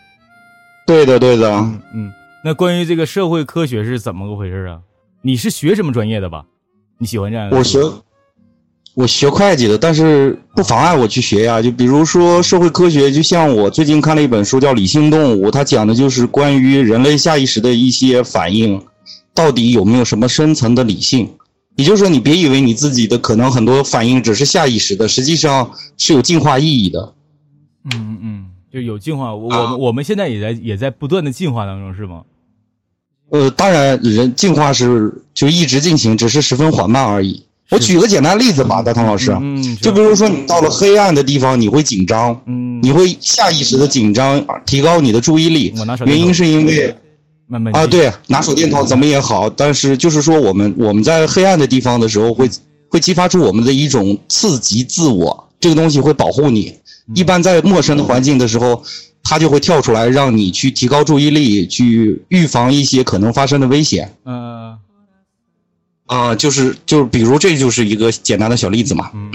[0.86, 1.50] 对的，对的。
[1.94, 2.12] 嗯，
[2.46, 4.82] 那关于这个社会科学是怎么个回事啊？
[5.24, 6.46] 你是学什么专业的吧？
[7.00, 7.50] 你喜欢这样？
[7.50, 7.80] 我学，
[8.94, 11.60] 我学会计的，但是不妨碍我去学呀。
[11.60, 18.80] 就比如说社会科学，就像我最近看了一本书叫《理性动物》，它讲的就是关于人类下意识的一些反应，
[19.34, 21.28] 到底有没有什么深层的理性？
[21.78, 27.16] 也就是说，你别以为你自己的可能很多反应只是下意识的，实际上是有进化意义的。
[27.92, 29.34] 嗯嗯，就有进化。
[29.34, 32.24] 我们我们现在也在也在不断的进化当中，是吗？
[33.32, 37.44] 呃，当然，人进化是就一直进行，只是十分缓慢而已。
[37.72, 45.74] 我举个简单例子吧，大唐老师，嗯，就比如说你到了黑暗的地方，你会紧张，嗯，你会下意识的紧张，提高你的注意力。
[46.06, 46.96] 原因是因为，
[47.74, 52.48] 啊，对，拿手电筒怎么也好，但是就是说我们我们在黑暗的地方的时候，会
[52.90, 56.76] 会激发出我们的一种刺激自我，这个东西会保护你。
[57.16, 58.84] 一般在陌生的环境的时候。
[59.28, 64.16] 它就会跳出来，让你去提高注意力，去预防一些可能发生的危险。
[64.24, 64.78] 嗯，
[66.06, 69.10] 啊，就是就是，比如这就是一个简单的小例子嘛。
[69.16, 69.32] 嗯，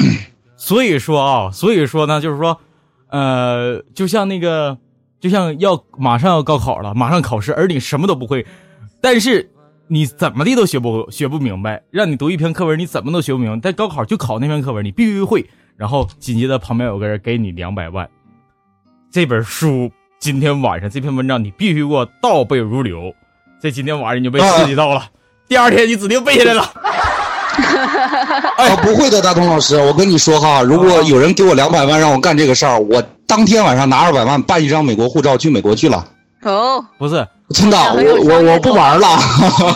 [0.56, 2.60] 所以说啊，所以说呢，就是说，
[3.08, 4.78] 呃，就像那个，
[5.18, 8.46] 就像要马上要高考了，马上考试，而你什么都不会，
[9.00, 9.50] 但是
[9.88, 13.58] 你怎么的都学不学不明白，让你读一篇课文，你怎么都学不明白。
[13.60, 15.44] 但高考就考那篇课文，你必须会，
[15.76, 18.08] 然后紧接着旁边有个人给你两百万。
[19.12, 19.90] 这本书
[20.20, 23.12] 今天晚上这篇文章你必须给我倒背如流，
[23.60, 25.04] 这今天晚上你就被刺激到了，
[25.48, 26.62] 第二天你指定背下来了。
[26.62, 36.06] 啊，不会的，大东老师，我跟你说哈，如果有人给我两百万让我干这个事儿，我当天晚上拿二百万办一张美国护照去美国去了。
[36.42, 39.08] 哦，不是，真的，我我我不玩了。
[39.08, 39.18] 玩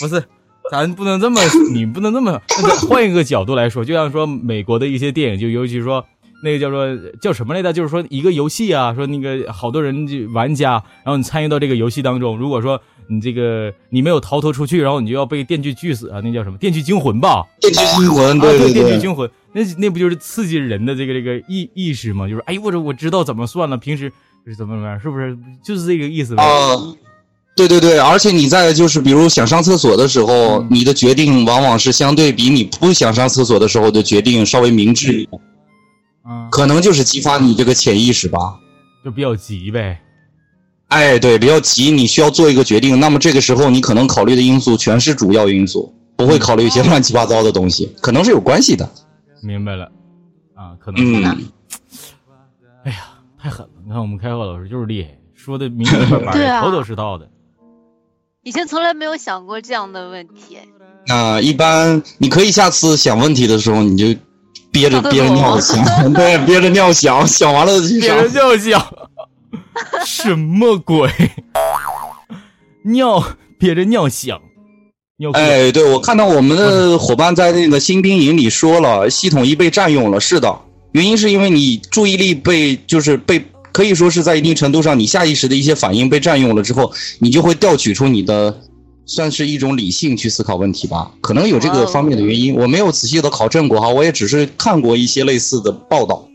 [0.00, 0.22] 不是，
[0.70, 1.40] 咱不能这么，
[1.72, 2.38] 你不能这么。
[2.86, 6.04] 换一个角度来说，就像说美国的一些电影，就尤其说。
[6.42, 6.86] 那个叫做
[7.20, 7.72] 叫什么来着？
[7.72, 10.72] 就是说一个游戏啊，说那个好多人就玩家，
[11.04, 16.20] 然后你参与到这个游戏当中，如果说你这个你没有逃脱出去，然后你就要被电锯锯死啊！
[16.22, 16.58] 那叫什么？
[16.58, 17.44] 电锯惊魂吧？
[17.60, 22.28] 电锯惊魂，对对对，电锯惊魂，那那不就是刺激人的这个这个意意识吗？
[22.28, 24.12] 就是哎，我这我知道怎么算了，平时
[24.44, 26.36] 是怎么怎么样，是不是就是这个意思？
[26.36, 26.44] 啊，
[27.56, 35.40] 对对对，而且你在就是比如想上厕所的时候，你的决定往往是相对比你不想上厕所的时候的决定稍微明智一点。
[36.50, 38.58] 可能就是激发你这个潜意识吧，
[39.04, 40.00] 就比较急呗。
[40.88, 42.98] 哎，对，比较急，你需要做一个决定。
[43.00, 48.88] 那么这个时候，你可能考虑的因素全是主要因素，不会考虑一些乱七八糟的东西，可能是有关系的。
[49.42, 49.90] 明白了，
[50.54, 51.22] 啊，可能。
[51.22, 51.48] 嗯。
[52.84, 53.08] 哎呀，
[53.40, 53.72] 太狠了！
[53.84, 57.28] 你看我们开课老师就是厉害，说的明明白白， 头头是道的。
[58.44, 60.58] 以前从来没有想过这样的问题。
[61.08, 64.18] 那一般你可以下次想问题的时候，你就。
[64.76, 68.86] 憋着憋着尿想， 对，憋着尿想， 想完了憋着尿想，
[70.04, 71.10] 什么鬼？
[72.84, 73.24] 尿
[73.58, 74.38] 憋着尿想，
[75.16, 75.30] 尿。
[75.30, 80.20] 哎，对，我看到我们的伙伴在那个新兵营里说了，系统一被占用了。
[80.20, 80.54] 是的，
[80.92, 88.60] 原因是因为你注意力被，就是被，可以说是在一定程度上，你下意识的一些反应被占用了之后，你就会调取出你的。
[89.06, 92.54] 算是一种理性去思考问题吧，可能有这个方面的原因。
[92.56, 96.28] 我没有仔细的考证过哈，我也只是看过一些类似的报道。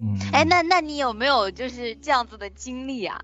[0.00, 3.20] 嗯，哎，那那你有没有就是这样子的经历啊？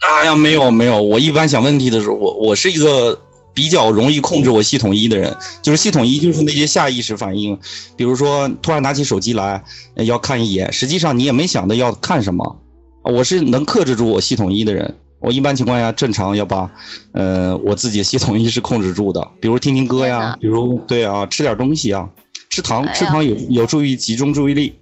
[0.00, 3.20] 哎呀，没有没有，我一般想问题的时候，我我是一个
[3.54, 7.56] 比较容易控制我系统一的人，就是系统一就是那些下意识反应，
[7.96, 9.62] 比如说突然拿起手机来
[9.94, 12.60] 要看一眼，实际上你也没想着要看什么，
[13.04, 14.96] 我是能克制住我系统一的人。
[15.22, 16.68] 我一般情况下正常要把，
[17.12, 22.08] 呃，我自己系统意识控制住的，比如听听歌呀，比如对啊，吃点东西啊，
[22.50, 24.78] 吃糖，吃糖有有助于集中注意力。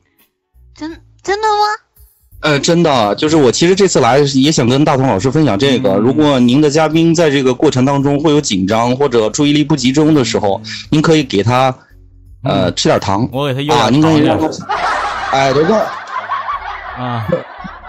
[0.75, 0.91] 真
[1.23, 1.65] 真的吗？
[2.41, 5.97] 呃，真的，就是我其实这次来也想跟大同老师分享这个。
[5.97, 11.77] 如果您的嘉宾在这个过程当中会有紧张或者注意力不集中的时候，您可以给他，
[12.45, 13.29] 呃，吃点糖。
[13.31, 14.49] 我给他要啊，您可以让他，
[15.33, 15.77] 哎，这个，
[16.97, 17.29] 啊。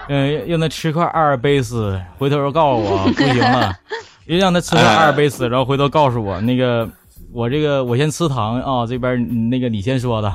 [0.08, 3.72] 嗯，让他吃块阿尔卑斯，回头告诉我不行了，
[4.26, 6.88] 又让他吃块阿尔卑斯，然后回头告诉我那个
[7.32, 10.32] 我这个我先吃糖啊，这边那个你先说的，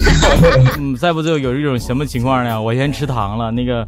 [0.78, 2.60] 嗯，再不就有一种什么情况呢？
[2.60, 3.86] 我先吃糖了，那个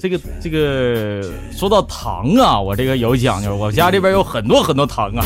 [0.00, 5.24] 这个这个说到糖啊，我这个有讲究，我家这边有很多很多糖啊，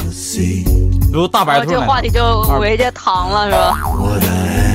[1.11, 3.79] 比如大白兔，这话题就围着糖了是吧？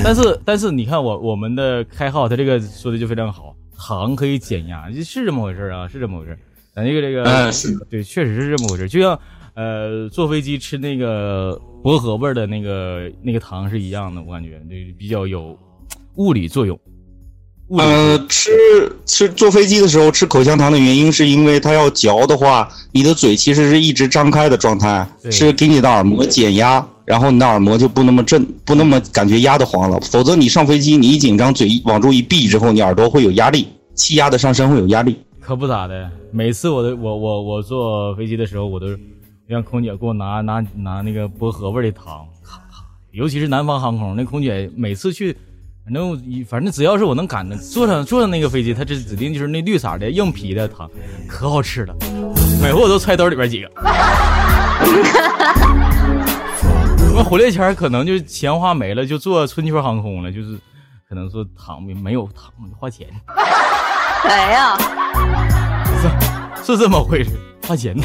[0.03, 6.37] 但是但是你看我我们的开号，他这个说的就非常好，糖可以减压，是这么回事啊，是这么回事。
[6.75, 8.89] 咱这个这个，嗯，是对，确实是这么回事。
[8.89, 9.19] 就像
[9.53, 15.57] 呃，坐飞机吃那个薄荷味的那个那个糖是一样的，我感觉对比较有
[16.15, 16.79] 物理作用。
[17.69, 18.49] 呃，吃
[19.05, 29.97] 吃坐飞机的时候吃口香糖的原因，是因为它要嚼的话，你的嘴其实是一直张开的状态，是给你的耳膜减压，然后你的耳膜就不那么震，不那么感觉压得慌了。
[30.01, 35.17] 否则你上飞机，你一紧张，嘴往住一闭之后，你耳朵会有压力，气压的上升会有压力。
[35.39, 38.87] 可不咋的，每次我都我我我坐飞机的时候，我都
[39.47, 42.27] 让空姐给我拿拿拿那个薄荷味的糖，
[43.13, 45.33] 尤其是南方航空那空姐每次去。
[45.85, 50.91] 反正反正只要是我能赶的，坐上坐上那个飞机，它这指定就是那绿色的硬皮的糖，
[51.29, 51.95] 可好吃了。
[52.61, 53.71] 每回我都揣兜里边几个。
[57.17, 60.55] 我回来前可能就钱花没了，就坐春秋航空了，就是
[61.09, 63.07] 可能说躺没没有躺花钱。
[64.23, 64.77] 哎呀，
[66.61, 67.31] 是是这么回事，
[67.67, 68.03] 花钱呢。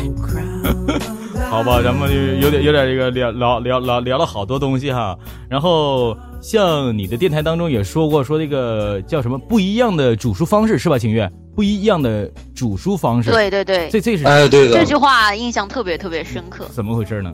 [1.51, 5.15] 好吧，咱们就有点有点这个聊聊聊聊聊了好多东西哈。
[5.47, 10.99] 然后像你的电台当中也说过，说这个叫什么不一样的煮书方式是吧？
[10.99, 13.31] 清月，不一样的煮书方式。
[13.31, 14.79] 对对对，这这是哎对的。
[14.79, 16.67] 这句话印象特别特别深刻。
[16.71, 17.31] 怎么回事呢？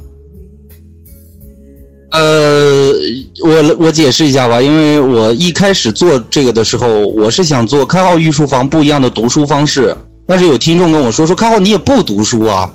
[2.11, 2.93] 呃，
[3.45, 9.95] 我我解释一下吧，因为我一开始做这个的时候，我是想做开号御书房不一样的读书方式，
[10.27, 12.71] 但是有听众跟我说说开号你也不读书啊。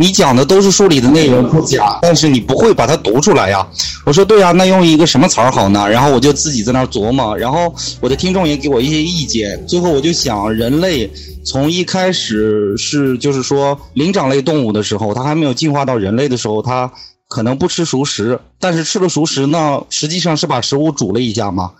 [0.00, 3.66] 你讲的都是书里的内容不假，但是你不会把它读出来呀。
[4.06, 5.90] 我说对呀，那用一个什么词儿好呢？
[5.90, 9.60] 然后我就自己在那儿琢磨，然后我的听众也给我一些意见。
[9.66, 11.10] 最后我就想，人类
[11.44, 16.88] 从一开始是就是说灵长类动物的时候，它还没有进化到人类的时候，它
[17.28, 21.74] 可能不吃熟食，但是吃了熟食呢，实际上是把食物煮了一下嘛。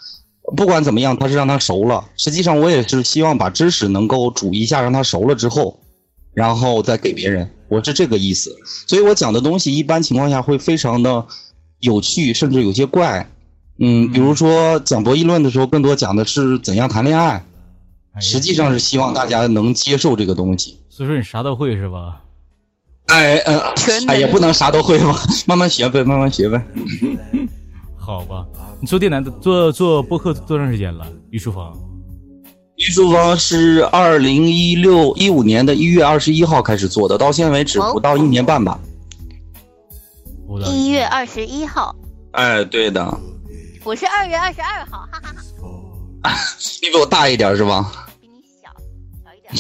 [0.57, 2.05] 不管怎么样，它是让它熟了。
[2.17, 5.81] 实际上我也是希望把知识能够煮一下，让它熟了之后，
[6.33, 7.51] 然后再给别人。
[7.69, 11.27] 我是这个意思，所以我讲的东西一般情况下会非常的
[11.81, 13.31] 有趣，甚至有些怪。
[13.79, 17.45] 嗯，比如说讲博弈论的时候，更多讲的是怎样谈恋爱，
[18.21, 20.79] 实际上是希望大家能接受这个东西。
[20.89, 22.23] 所以说你啥都会是吧？
[23.09, 23.75] 哎，呃，
[24.07, 26.63] 哎，也不能啥都会吧， 慢慢学呗，慢慢学呗。
[27.97, 28.47] 好吧，
[28.81, 31.07] 你做电台做做播客多长时间了？
[31.31, 31.77] 于书房。
[32.77, 38.79] 御书房是二零一六一五年的一月二十一号开始做的，到现在为止不到一年半吧。
[40.67, 41.95] 一月二十一号。
[42.33, 43.19] 哎，对的。
[43.85, 45.33] 我是二月二十二号，哈哈
[46.23, 46.39] 哈。
[46.83, 47.91] 你比我大一点是吧？
[48.21, 48.71] 比你小，
[49.25, 49.53] 小一点。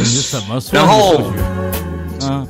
[0.02, 1.67] 你怎么算数学？
[2.28, 2.46] 嗯，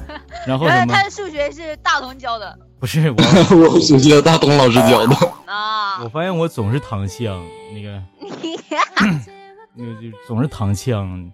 [0.47, 0.93] 然后什么？
[0.93, 2.59] 他的数学是大同教的。
[2.81, 3.17] 不是我，
[3.73, 5.17] 我数学大同老师教的。
[5.47, 6.03] 啊！
[6.03, 8.01] 我发现我总是躺枪， 那个。
[9.77, 11.31] 就就总是躺枪，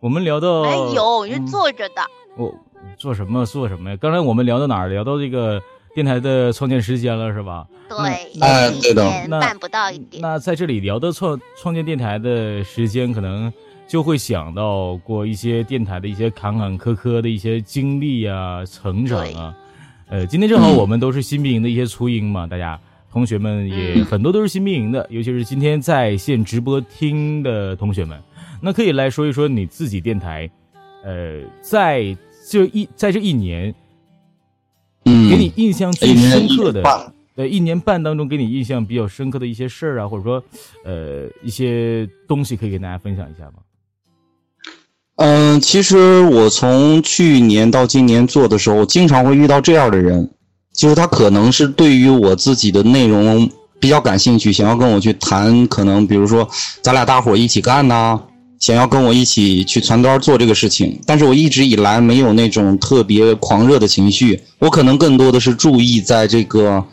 [0.00, 2.02] 我们聊到没有，是坐着的。
[2.36, 2.52] 我
[2.98, 3.96] 做什么做什么呀？
[4.00, 4.88] 刚才我们聊到哪儿？
[4.88, 5.62] 聊到这个
[5.94, 7.64] 电台的创建时间了，是吧？
[7.88, 10.20] 对，哎，对的，办不到一点。
[10.20, 13.52] 那在这里聊到创创建电台的时间，可能
[13.86, 19.56] 就会想到过一些电台的一些坎坎坷坷的一些经历啊，成长啊。
[20.08, 22.78] 呃，今天正好我们都是新兵营的一些雏鹰嘛，大家。
[23.10, 28.20] 同学们也很多都是新兵营的，尤其是今天在线直播听的同学们，
[28.60, 30.50] 那可以来说一说你自己电台，
[31.04, 32.04] 呃，在
[32.50, 33.72] 这一在这一年，
[35.04, 36.82] 嗯，给你印象最深刻的，
[37.36, 40.42] 呃，一年半当中给你印象比较深刻的一些事儿啊，或者说，
[40.84, 43.58] 呃，一些东西可以跟大家分享一下吗？
[45.16, 50.30] 嗯，其实我从去年到今年做的时候，经常会遇到这样的人。
[50.74, 53.48] 就是他可能是对于我自己的内容
[53.78, 56.48] 比较感兴趣，想要跟我去谈，可能比如说
[56.82, 58.18] 咱俩大伙一起干呐，
[58.58, 61.00] 想要跟我一起去传单做这个事情。
[61.06, 66.84] 但是我一直以来没有那种特别狂热的情绪，我可能更多的是注意在这个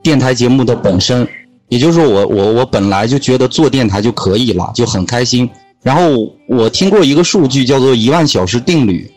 [0.00, 1.26] 电台节目的本身，
[1.70, 5.50] 也就是说我我我本来就觉得做电台就可以了，就很开心。
[5.82, 9.10] 然后我听过一个数据叫做一万小时定律，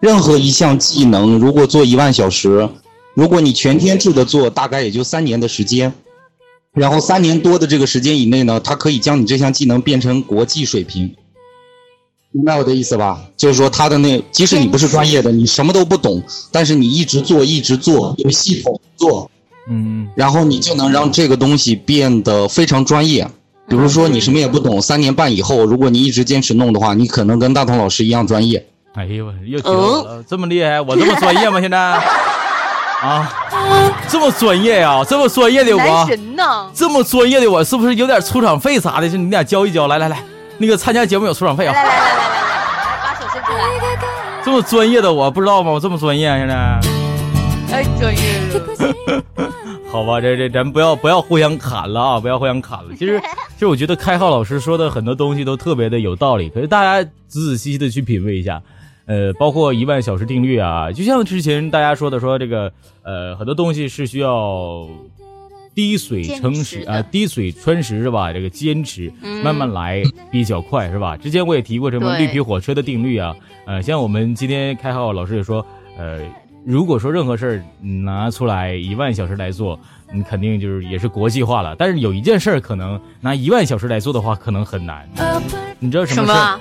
[0.00, 2.68] 任何一项技能如果做一万小时。
[3.14, 5.92] 如果你全天制的做，大概也就三年的时间，
[6.72, 11.14] 然后三年多的这个时间以内呢，它可以将你这项技能变成国际水平，
[12.30, 13.22] 明白我的意思吧？
[13.36, 19.30] 就是说，他的那即使你不是专业的，你什么都不懂，但是你一直做，一直做，有系统做，
[19.68, 23.30] 嗯，然后你就能让这个东西变得非常专业。
[23.72, 28.62] 比如说，你什么也不懂，三年半以后，如果你一直坚持弄的话，你可能跟大同老师一样专业。
[28.92, 31.58] 哎呦，又听了，这么厉害，我这么专业吗？
[31.58, 31.78] 现在？
[33.00, 33.32] 啊，
[34.06, 36.70] 这么专业呀，这么专业的男我，神呢？
[36.74, 39.08] 这么专业的我，是不是有点出场费啥的？
[39.08, 40.22] 是你俩交一交，来来来，
[40.58, 41.82] 那个参加节目有出场费啊来。
[41.82, 43.58] 来来来来来来，来把手伸出来，
[44.44, 45.70] 这么专业的我不知道吗？
[45.70, 46.78] 我这么专业啊，现在。
[47.70, 48.20] 太专业
[48.52, 49.52] 了。
[49.92, 52.94] 好吧，这这咱不要不要互相砍了啊，不要互相砍了。
[52.96, 58.62] 其实其实我觉得开浩老师说的很多东西都特别的有道理，可是大家仔仔细细的去品味一下，
[59.04, 62.72] 呃，包括一万小时定律啊，就像之前大家说的，说这个
[63.02, 64.88] 呃很多东西是需要
[65.74, 68.32] 滴水成石啊，滴水穿石是吧？
[68.32, 71.18] 这个坚持嗯慢慢来比较快是吧？
[71.18, 73.36] 之前我也提过什么绿皮火车的定律啊，
[73.66, 75.64] 呃，像我们今天开浩老师也说，
[75.98, 76.20] 呃。
[76.64, 79.78] 如果说任何事儿拿出来一万小时来做，
[80.12, 81.74] 你肯定就是也是国际化了。
[81.76, 85.08] 但是有一件事儿可能拿一万小时来做的话，可能很难。
[85.78, 86.60] 你知道什什么事？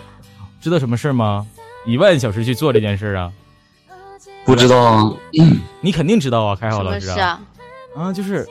[0.60, 1.46] 知道什么事儿吗？
[1.86, 3.32] 一万小时去做这件事儿啊？
[4.44, 5.14] 不知道啊，
[5.82, 7.40] 你肯定知道啊，开什浩老师啊？
[7.96, 8.48] 啊，就是，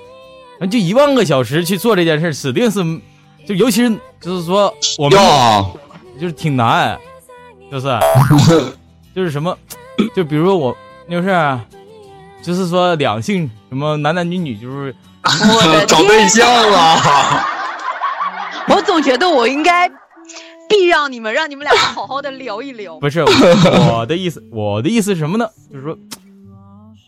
[0.61, 2.80] 啊就一万个小时去做这件事儿，指定是，
[3.44, 5.76] 就尤其是就是说我们要
[6.20, 6.96] 就是挺难，
[7.70, 7.88] 就是
[9.14, 9.57] 就是什么，
[10.14, 10.76] 就比如说我
[11.11, 11.67] 就是啊，
[12.41, 14.95] 就是说两性什么男男女女，就是
[15.89, 17.45] 找对象了。
[18.69, 19.89] 我总觉得我应该
[20.69, 22.97] 避让你们，让你们两个好好的聊一聊。
[23.01, 25.49] 不是我的意思，我的意思是什么呢？
[25.73, 25.99] 就是说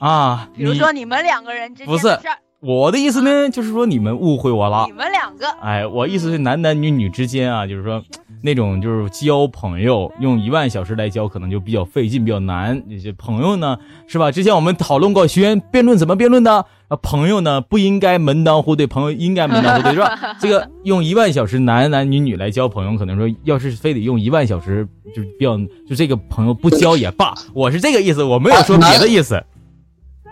[0.01, 4.93] 啊，比如说你们两个人之间不是的事儿，我的意思呢，就是说你们误会我了你。
[4.93, 8.01] 们两个哎，我意思是男男女女之间啊，就是说
[8.41, 12.81] 那种就是交朋友，用一万小时来交，可能就比较费劲，比较难。
[12.89, 14.31] 这些朋友呢，是吧？
[14.31, 16.65] 之前我们讨论过，学员辩论怎么辩论的？
[16.87, 20.17] 啊，朋友呢不应该门当户对，朋友应该门当户对，是吧？
[20.39, 25.59] 这个用一万小时男男女女来交朋友，可能说要是非得用一万小时，就比较
[25.89, 29.43] 就这个朋友不交也罢，我是这个意思，我没有说 别的意思。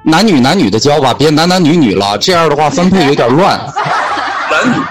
[0.05, 3.59] 男女男女的交吧，别男男女女了，这样的话分配有点乱。
[4.51, 4.83] 男女。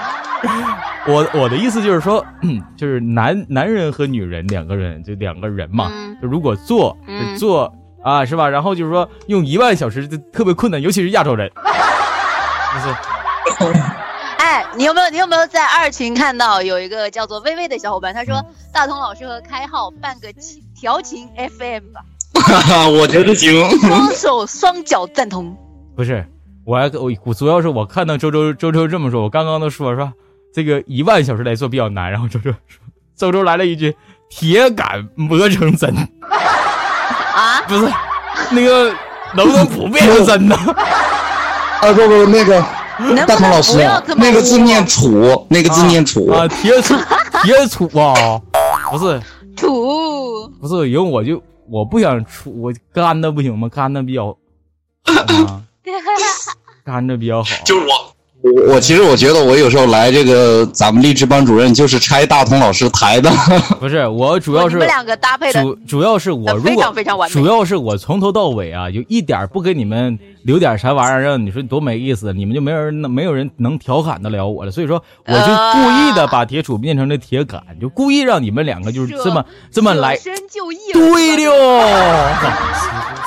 [1.06, 2.24] 我我的意思就是说，
[2.76, 6.16] 就是男男人和女人两个人就两个人嘛，嗯。
[6.22, 6.96] 就如果做、
[7.38, 7.72] 做
[8.04, 8.48] 啊，是吧？
[8.48, 11.50] 然后就是说用一万小时就特别困难，尤其是亚洲人，
[13.58, 13.80] 就是。
[14.38, 18.26] 哎，你有没有你有没有在二群看到有一个叫做微微的小伙伴，他嗯。
[18.26, 22.00] 说大同老师和开浩办个情调情 FM 吧，
[22.98, 23.68] 我觉得行。
[23.80, 25.56] 双手双脚赞同。
[25.96, 26.26] 不是？
[26.66, 30.12] 我还我我主要是我看到周周周周这么说，我刚刚都说说
[30.54, 32.80] 这个一万小时来做比较难，然后周周说
[33.16, 33.96] 周周来了一句
[34.28, 35.92] 铁杆磨成针，
[37.34, 37.90] 啊，不是
[38.50, 38.94] 那个
[39.34, 40.54] 能不能不变成针呢？
[41.80, 42.62] 啊不不，那个
[43.26, 46.28] 大同老师不要这么那个字念楚，那个字念楚。
[46.30, 46.96] 啊，铁杵
[47.42, 48.40] 铁杵啊，
[48.92, 49.20] 不是
[49.56, 50.46] 土？
[50.60, 53.68] 不是，因为我就我不想出，我干的不行吗？
[53.68, 54.36] 干的比较好
[55.44, 55.64] 吗？
[56.84, 57.50] 干的比较好。
[57.64, 58.16] 就是我。
[58.42, 63.30] 我我其实我觉得我有时候来这个咱们励志班主任就是拆大同老师台的，
[63.78, 74.70] 不是我主要是你们两个搭配的主主要是我如果常非常完美主要是我从头到尾啊，就一点不给你们留点啥玩意儿，让你说多没意思，你们就没有人能没有人能调侃得了我了。
[74.70, 80.16] 所以说，我就故意的把铁杵变成了铁杆，就故意让你们两个就是这么这么来。
[80.94, 82.32] 对了，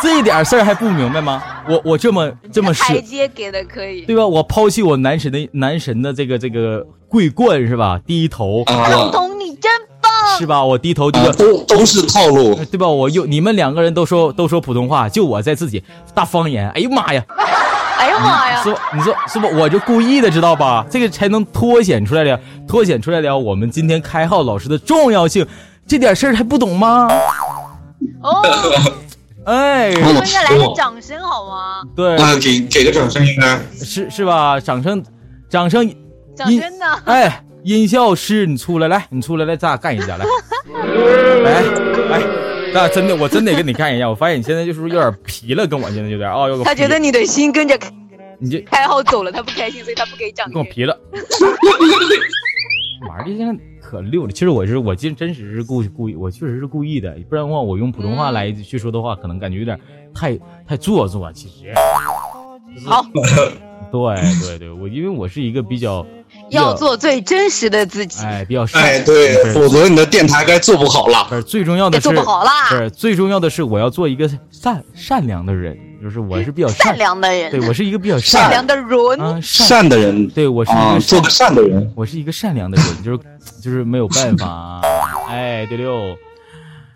[0.02, 1.44] 这点事儿还不明白吗？
[1.68, 4.02] 我我这么这么台舍，阶给的可以。
[4.02, 4.26] 对吧？
[4.26, 8.00] 我抛弃我男神的男神的这个这个桂冠是吧？
[8.06, 10.12] 低头，老童你真棒。
[10.38, 10.64] 是吧？
[10.64, 11.34] 我低头这啊个。
[11.34, 12.56] 都都是套路。
[12.66, 12.88] 对吧？
[12.88, 15.84] 我又你们两个人都说都说普通话，就我在自己
[16.14, 16.70] 大方言。
[16.72, 17.24] 哎呦妈呀！
[18.00, 18.62] 哎呀妈呀！
[18.64, 18.82] 是吧？
[18.94, 19.48] 你说是不？
[19.58, 20.86] 我就故意的，知道吧？
[20.90, 22.38] 这个才能凸显出来了，
[22.68, 25.48] 凸显出来了我们今天开号老师的重要性。
[25.88, 27.08] 这点事儿还不懂吗？
[28.22, 28.42] 哦，
[29.46, 31.82] 哎，我们应该来个掌声好吗？
[31.96, 33.60] 对，啊，给给个掌声应该。
[33.84, 34.60] 是是吧？
[34.60, 35.04] 掌声，
[35.50, 35.88] 掌声，
[36.36, 36.86] 掌声呢？
[37.06, 40.26] 哎，音效师，你出来，来，你出来，来，咱俩干一架，来，
[41.44, 41.62] 来，
[42.10, 42.22] 来，
[42.74, 44.10] 咱俩真的，我真得跟你干一架。
[44.10, 47.78] 我发现你现在就是有点皮了，跟我现在有点啊，有个他觉得你的心跟着
[48.40, 50.54] 你这开号走了，他不开心，所以他不给掌声。
[50.54, 50.98] 跟我皮了。
[53.08, 53.54] 玩儿的现在
[53.94, 54.32] 可溜了。
[54.32, 59.80] 其实我是我今真实是故故意，我确实是故意的，不然的话我用普通话来去说的话，可能感觉有点
[60.14, 60.38] 太
[60.68, 61.32] 太做作。
[61.32, 61.72] 其实，
[62.90, 63.06] 好，
[63.92, 64.02] 对
[64.42, 66.06] 对对，我因为我是一个比较
[66.50, 68.24] 要做最真实的自己。
[68.26, 71.26] 哎比较善哎，对否则你的电台该做不好了。
[71.30, 81.94] 不是最重要的是做不好啦不是最重要的是我要做一个善善良的人，就是我是比较善良的人，对我是一个比较善良的人，啊善，的人对我是一啊，个善做个善的人。
[81.96, 83.20] 我是一个善良的人，就是
[83.62, 84.82] 就是没有办法。
[85.30, 86.14] 哎，对六。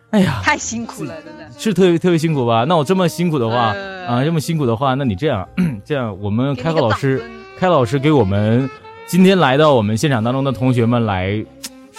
[0.10, 2.66] 哎呀，太辛苦了，真的是特别特别辛苦吧？
[2.68, 3.74] 那我这么辛苦的话
[4.06, 5.48] 啊，这么辛苦的话，那你这样
[5.86, 7.24] 这样，我们开课老师，
[7.58, 8.70] 开老师给我们
[9.06, 11.46] 今天来到我们现场当中的同学们来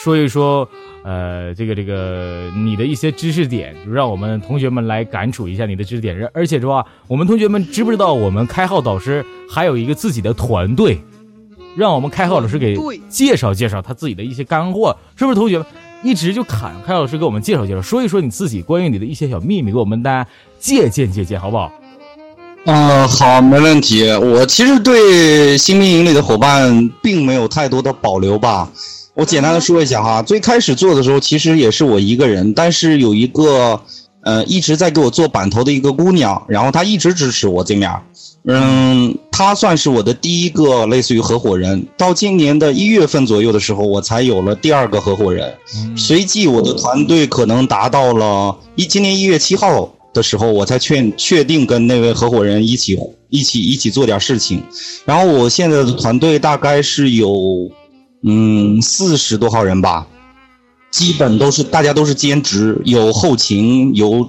[0.03, 0.69] 说一说。
[1.05, 6.29] 呃，这个这个，你的一些知识点，就让我们同学们来感触一下你的知识点。
[6.35, 11.01] 而且的话，我们同学们知不知道，我们开号导师还有一个自己的团队，
[11.75, 12.77] 让我们开号老师给
[13.09, 15.35] 介绍介绍他自己的一些干货，是不是？
[15.35, 15.67] 同学们
[16.03, 20.29] 一直就侃开老师给我们介绍介绍，说一说你自己关于你的一些小秘密，给我们大家
[20.59, 21.73] 借鉴借鉴，好不好？
[22.67, 24.11] 嗯，好，没问题。
[24.11, 28.69] 我其实对新兵营里的伙伴并没有太多的保留吧。
[29.19, 33.81] 我简单的说一下哈，最开始做的时候其实也是我一个人，但是有一个
[34.23, 37.91] 呃一直在给我做板头的一个姑娘，然后她一直支持我这面，
[38.45, 41.85] 嗯，她算是我的第一个类似于合伙人。
[41.97, 45.53] 到今年的一月份左右的时候，我才有了第二个合伙人。
[45.97, 52.97] 随即我的团队可能达到了一今年一月七号的时候，我才确确定跟那位合伙人一起
[53.31, 54.63] 一起一起做点事情。
[55.05, 57.69] 然后我现在的团队大概是有。
[58.23, 60.07] 嗯，四十多号人吧，
[60.91, 64.29] 基本都是大家都是兼职，有后勤，有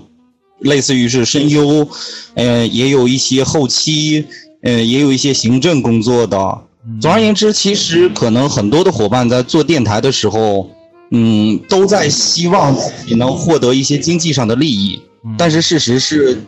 [0.59, 1.87] 类似于是声优，
[2.35, 4.25] 呃，也有一些后期，
[4.61, 6.57] 呃，也有一些行政工作的。
[7.01, 10.69] 总而言之，其实可能很多的伙伴在做电台的时候，
[11.11, 15.01] 嗯，都在希望自己能获得一些经济上的利益。
[15.37, 16.41] 但是事实是，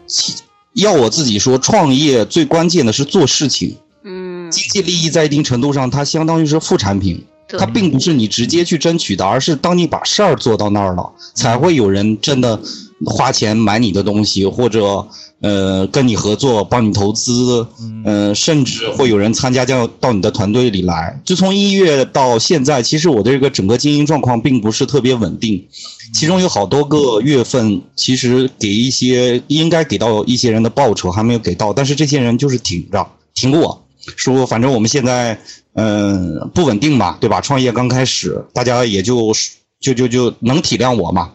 [0.74, 3.76] 要我自己说，创业最关键的是做事情。
[4.04, 7.24] 嗯，经济利益在一定程度上，它相当于是副产品。
[7.58, 12.60] 它并不是你直接去争取的，而是当你把事儿做到那儿了，才会有人真的
[13.06, 15.08] 花钱买你的东西，或者
[15.42, 17.66] 呃跟你合作，帮你投资，
[18.06, 21.20] 嗯，甚至会有人参加到到你的团队里来。
[21.26, 25.68] 就从一月到现在，其实我的这个整个经营状况并不是特别稳定，
[26.14, 33.84] 其中有好多个月份，其实给一些应该给到一些人的报酬还没有给到，但是这些人就是挺着挺过，
[34.16, 35.40] 说反正我们现在。
[35.74, 37.40] 嗯，不稳定吧，对吧？
[37.42, 39.32] 创业刚开始，大家也就
[39.80, 41.32] 就就就能体谅我嘛。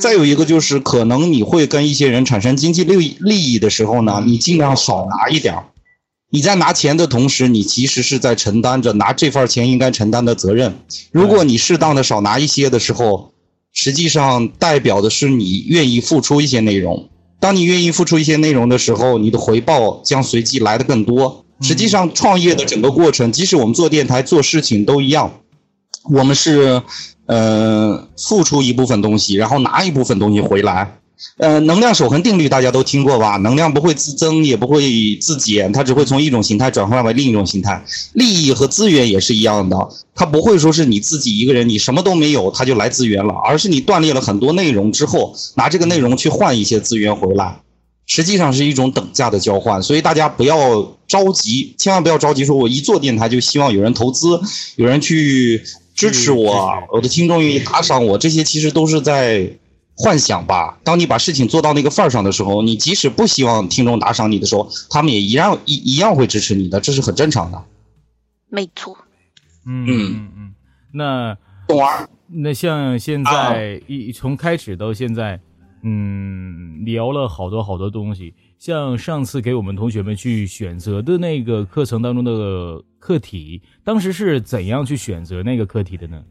[0.00, 5.64] 再有一个就是，可能你会跟一些人产生经济利利益的时候呢，你尽量少拿一点儿。
[6.30, 10.76] 你在拿钱的同时，你其实是在承担着拿这份钱应该承担的责任。
[11.10, 13.32] 如果你适当的少拿一些的时候，
[13.72, 17.08] 实际上代表的是你愿意付出一些内容。
[17.40, 21.46] 当你愿意付出一些内容的时候，你的回报将随即来的更多。
[21.60, 25.40] 实际上，创业的整个过程，即使我们做电台、做事情都一样，
[26.10, 26.82] 我们是，
[27.26, 30.94] 呃，付出一部分东西，然后拿一部分东西回来。
[31.38, 33.38] 呃，能量守恒定律大家都听过吧？
[33.38, 37.84] 能量不会自增，也不会自减，它只会从一种形态转换为另一种形态。
[38.12, 39.76] 利益和资源也是一样的，
[40.14, 47.60] 它不会说是你自己一个人，你什么都没有，它就来资源了，而是你锻炼了很多内容之后，拿这个内容去换一些资源回来。
[48.08, 52.42] 实际上是一种等价的交换，所以大家不要着急，千万不要着急。
[52.42, 54.40] 说我一做电台就希望有人投资，
[54.76, 55.62] 有人去
[55.94, 59.48] 支持我，我的听众愿意打赏我，这些其实都是在
[59.94, 60.78] 幻想吧。
[60.82, 67.62] 当你把事情做到那个份儿上的时候，你即使不希望听众打赏你的时候，他们也一样一一样会支持你的，这是很正常的。
[68.48, 68.96] 没错。
[69.66, 70.54] 嗯嗯嗯，
[70.94, 71.36] 那
[71.68, 75.38] 懂儿，那像现在一从开始到现在。
[75.82, 86.22] 嗯，聊了好多好多东西，像上次给我们同学们去选择的那个课程当中的课题，当时是怎样去选择那个课题的呢？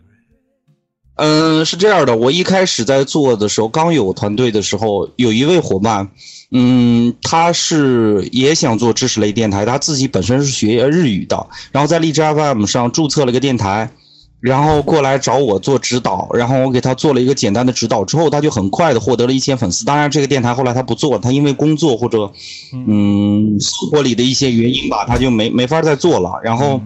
[1.16, 6.12] 嗯，是这样的，我一开始在做的时候，刚有团队的时候，有一位伙伴，
[6.52, 13.92] 嗯，他是也想做知识类电台，他自己本身是学日语的，然后在荔枝 FM 上注册了个电台。
[14.48, 19.86] 然后过来找我做指导，然后我给他做了一个简单的指导，之后他就很快的获得了一千粉丝。
[19.86, 22.32] 当然，这个电台后来他不做了，他因为工作或者
[22.72, 26.40] 嗯生活里的一些原因吧，他就没没法再做了。
[26.44, 26.82] 然后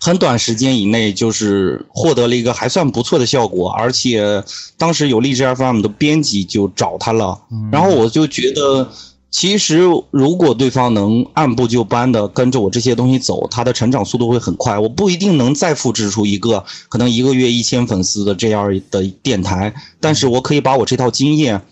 [0.00, 4.42] 很短时间以内就是获得了一个还算不错的效果，而且
[4.78, 7.40] 当时有荔枝 FM 的编辑就找他了，
[7.70, 8.88] 然后我就觉得。
[9.32, 9.80] 其实，
[10.10, 14.78] 如果对方能按部就班的跟着我这些东西走，他的成长速度会很快。
[14.78, 21.62] 我不一定能再复制出一个可能一个月一千粉丝的这样的电台，但是我可以把我这套经验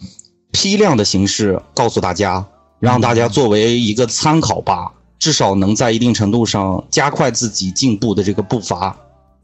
[0.51, 2.47] 批量的形式告诉大家，
[2.79, 8.97] 让大家作为一个参考吧，至少能在一定程度上加快自己进步的这个步伐。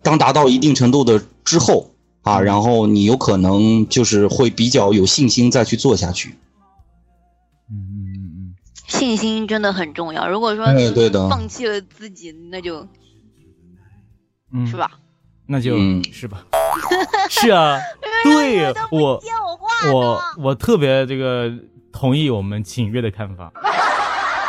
[0.02, 1.90] 当达到一定程度的之后
[2.22, 6.34] 啊，然后你有可能就是会比较有信心再去做下去。
[8.98, 10.28] 信心真的很重要。
[10.28, 10.66] 如果说
[11.28, 12.86] 放弃了自己，那就，
[14.52, 14.90] 嗯是吧？
[15.46, 15.76] 那就，
[16.12, 16.44] 是吧？
[17.30, 17.78] 是啊，
[18.24, 21.52] 对，我接我话我我特别这个
[21.92, 23.52] 同意我们秦月的看法。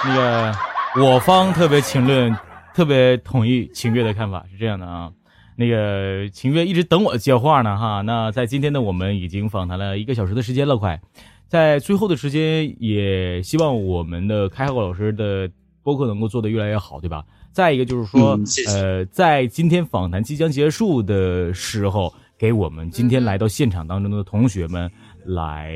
[0.05, 0.55] 那个
[1.01, 2.35] 我方特别评论，
[2.73, 5.11] 特别同意秦月的看法是这样的啊。
[5.55, 8.01] 那个秦月一直等我接话呢哈。
[8.01, 11.01] 那在今天呢，我们已经访谈了一个小时的时间了，快，
[11.47, 15.49] 在最后的时间也希望我们的开浩老师的
[15.81, 17.23] 播客能够做得越来越好，对吧？
[17.53, 24.91] 再一个就是说，呃，在今天访谈即将结束的时候，给我们今天来到现场当中的同学们
[25.25, 25.73] 来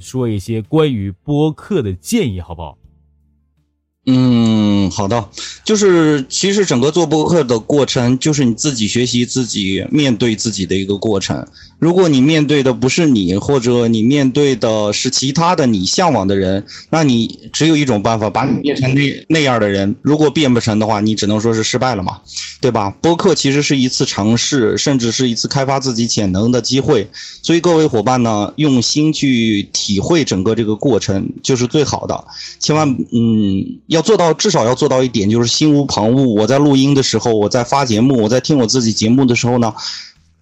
[0.00, 2.78] 说一些关于播客的建议，好不好？
[4.10, 5.28] 嗯，好的，
[5.64, 11.46] 就是其实整个做播客的过程，就是你自己学习、自己面对自己的一个过程。
[11.78, 19.94] 如果你面对的不是你，或者你面对的是其他的你向往的人，那你只有一种办法，把你变成那那样的人。
[20.00, 22.18] 如果变不成的话，你只能说是失败了嘛，
[22.62, 22.90] 对吧？
[23.02, 27.06] 播客其实是一次尝试，甚至是一次开发自己潜能的机会。
[27.42, 32.24] 所以各位伙伴呢，用心去体会整个这个过程，就是最好的。
[32.58, 36.26] 千万，嗯，要做到，至少要做到一点，就是心无旁骛。
[36.34, 39.74] 我在录音的时候，我在发节目，我在听我自己节目的时候呢。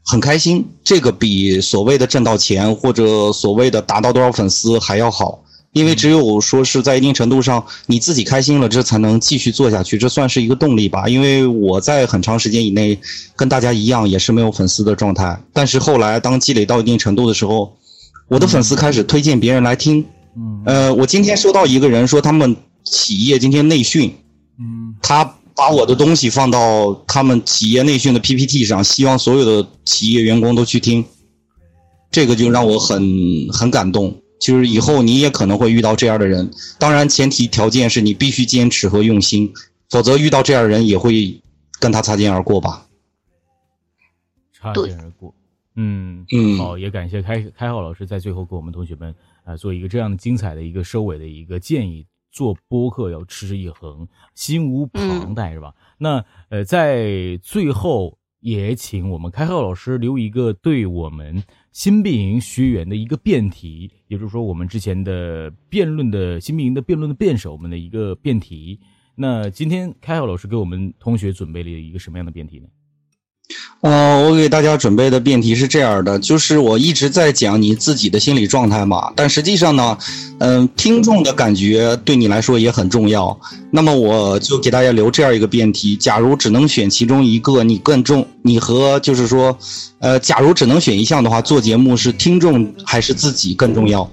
[0.09, 5.42] 很开心，这个比所谓的挣到钱或者所谓的达到多少粉丝还要好，
[5.72, 11.09] 因为只有说是在一定程度上你自己开心了，这才能继续做下去，这算是一个动力吧。
[11.09, 12.96] 因为我在很长时间以内
[13.34, 17.76] 跟大家一样也是没有粉丝的状态，但是后来当积累到一定程度的时候，
[18.28, 20.07] 我的粉丝开始推荐别人来听。
[20.36, 22.54] 嗯，呃，我今天收到一个人说他们
[22.87, 24.14] 企业今天内训，
[24.59, 25.37] 嗯，他。
[25.59, 31.03] 把我的东西放到他们企业内训的 PPT 上，希望所有的企业员工都去听，
[32.11, 34.20] 这个就让我很很感动。
[34.39, 39.51] 就是以后你也可能会遇到这样的人，当然前提条件是你必须坚持和用心，
[39.89, 41.41] 否则遇到这样的人也会
[41.80, 42.87] 跟他擦肩而过吧。
[44.53, 45.34] 擦肩而过，
[45.76, 52.05] 嗯嗯，好，也感谢开开浩老师在最后给我们同学们啊做一个这样精彩的一个收尾的一个建议。
[52.37, 55.74] 做播客要持之以恒，心无旁贷，是吧？
[55.97, 68.78] 那呃，在最后也请我们开浩老师留一个对我们新兵营学员的一个辩题，也就是说，我们之前的辩论的新兵营的辩论的辩手们的一个辩题。
[69.14, 72.68] 那今天开浩老师给我们同学准备了一个什么样的辩题呢？
[73.80, 79.97] 哦，我给大家准备的辩题是这样的，就是我一直在讲你自己的心理状态嘛，但实际上呢，
[80.38, 83.38] 嗯，听众的感觉对你来说也很重要。
[83.70, 89.57] 那么我就给大家留这样一个辩题：假如只能选其中一个，你更重，你和就是说，
[90.01, 94.11] 呃，假如只能选一项的话，做节目是听众还是自己更重要？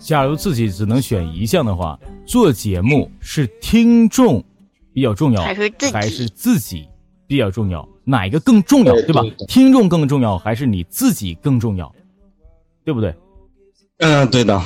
[0.00, 4.44] 假如自己只能选一项的话，做节目是听众
[4.92, 5.92] 比较重要，还是自己？
[5.92, 6.86] 还是自己
[7.26, 7.88] 比较重要？
[8.04, 9.22] 哪一个更重要，对吧？
[9.48, 11.92] 听众更重要，还是你自己更重要，
[12.84, 13.14] 对不对？
[13.98, 14.58] 嗯，对的。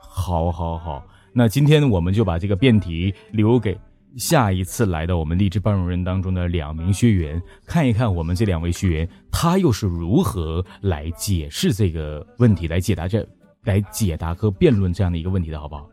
[0.00, 1.04] 好，好，好。
[1.32, 3.78] 那今天我们就把这个辩题留给
[4.16, 13.26] 下一次来到我们励志班主任当中的两名学员，看一看我们这两位学员他又是如何来解释这个问题，来解答这，
[13.64, 15.88] 来解答和辩论这样的一个问题的，好不好？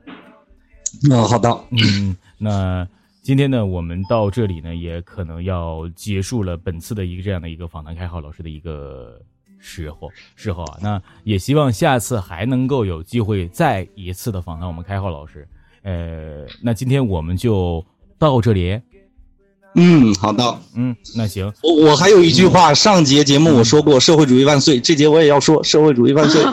[1.12, 1.50] 嗯，好的。
[1.72, 2.88] 嗯，那。
[3.26, 9.20] 今天呢，我们到这里呢，也可能要结束了本次的一个这样的一个访谈开浩老师的一个
[9.58, 15.48] 时候时候啊，那也希望下次还能够有机会再一次的访谈我们开浩老师。
[15.82, 17.84] 呃，那今天我们就
[18.20, 18.80] 到这里。
[19.74, 20.60] 嗯，好的。
[20.76, 21.52] 嗯，那行。
[21.64, 26.44] 我我还有一句话，上节节目我说过“社会主义万岁”，这节我也要说“社会主义万岁”。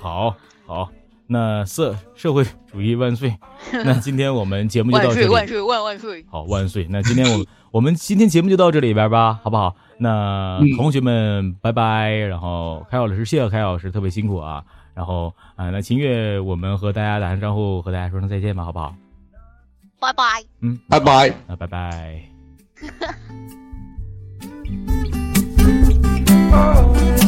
[0.00, 0.88] 好，好。
[1.26, 3.34] 那社社会主义万岁！
[3.84, 5.28] 那今天我们节目就到这里。
[5.28, 6.24] 万岁万岁万万岁！
[6.28, 6.86] 好万岁！
[6.90, 9.74] 那今天我们 我们今天节目就到这里边吧，好不好？
[9.98, 12.10] 那同学们拜拜。
[12.10, 14.62] 然后开老师，谢谢开老师，特别辛苦啊。
[14.94, 18.94] 然后啊，那秦月，我们和大家打声招呼，和大家说声再见吧，好不好？
[19.98, 20.24] 拜拜。
[20.60, 21.34] 嗯，拜拜。
[21.46, 22.22] 那拜拜。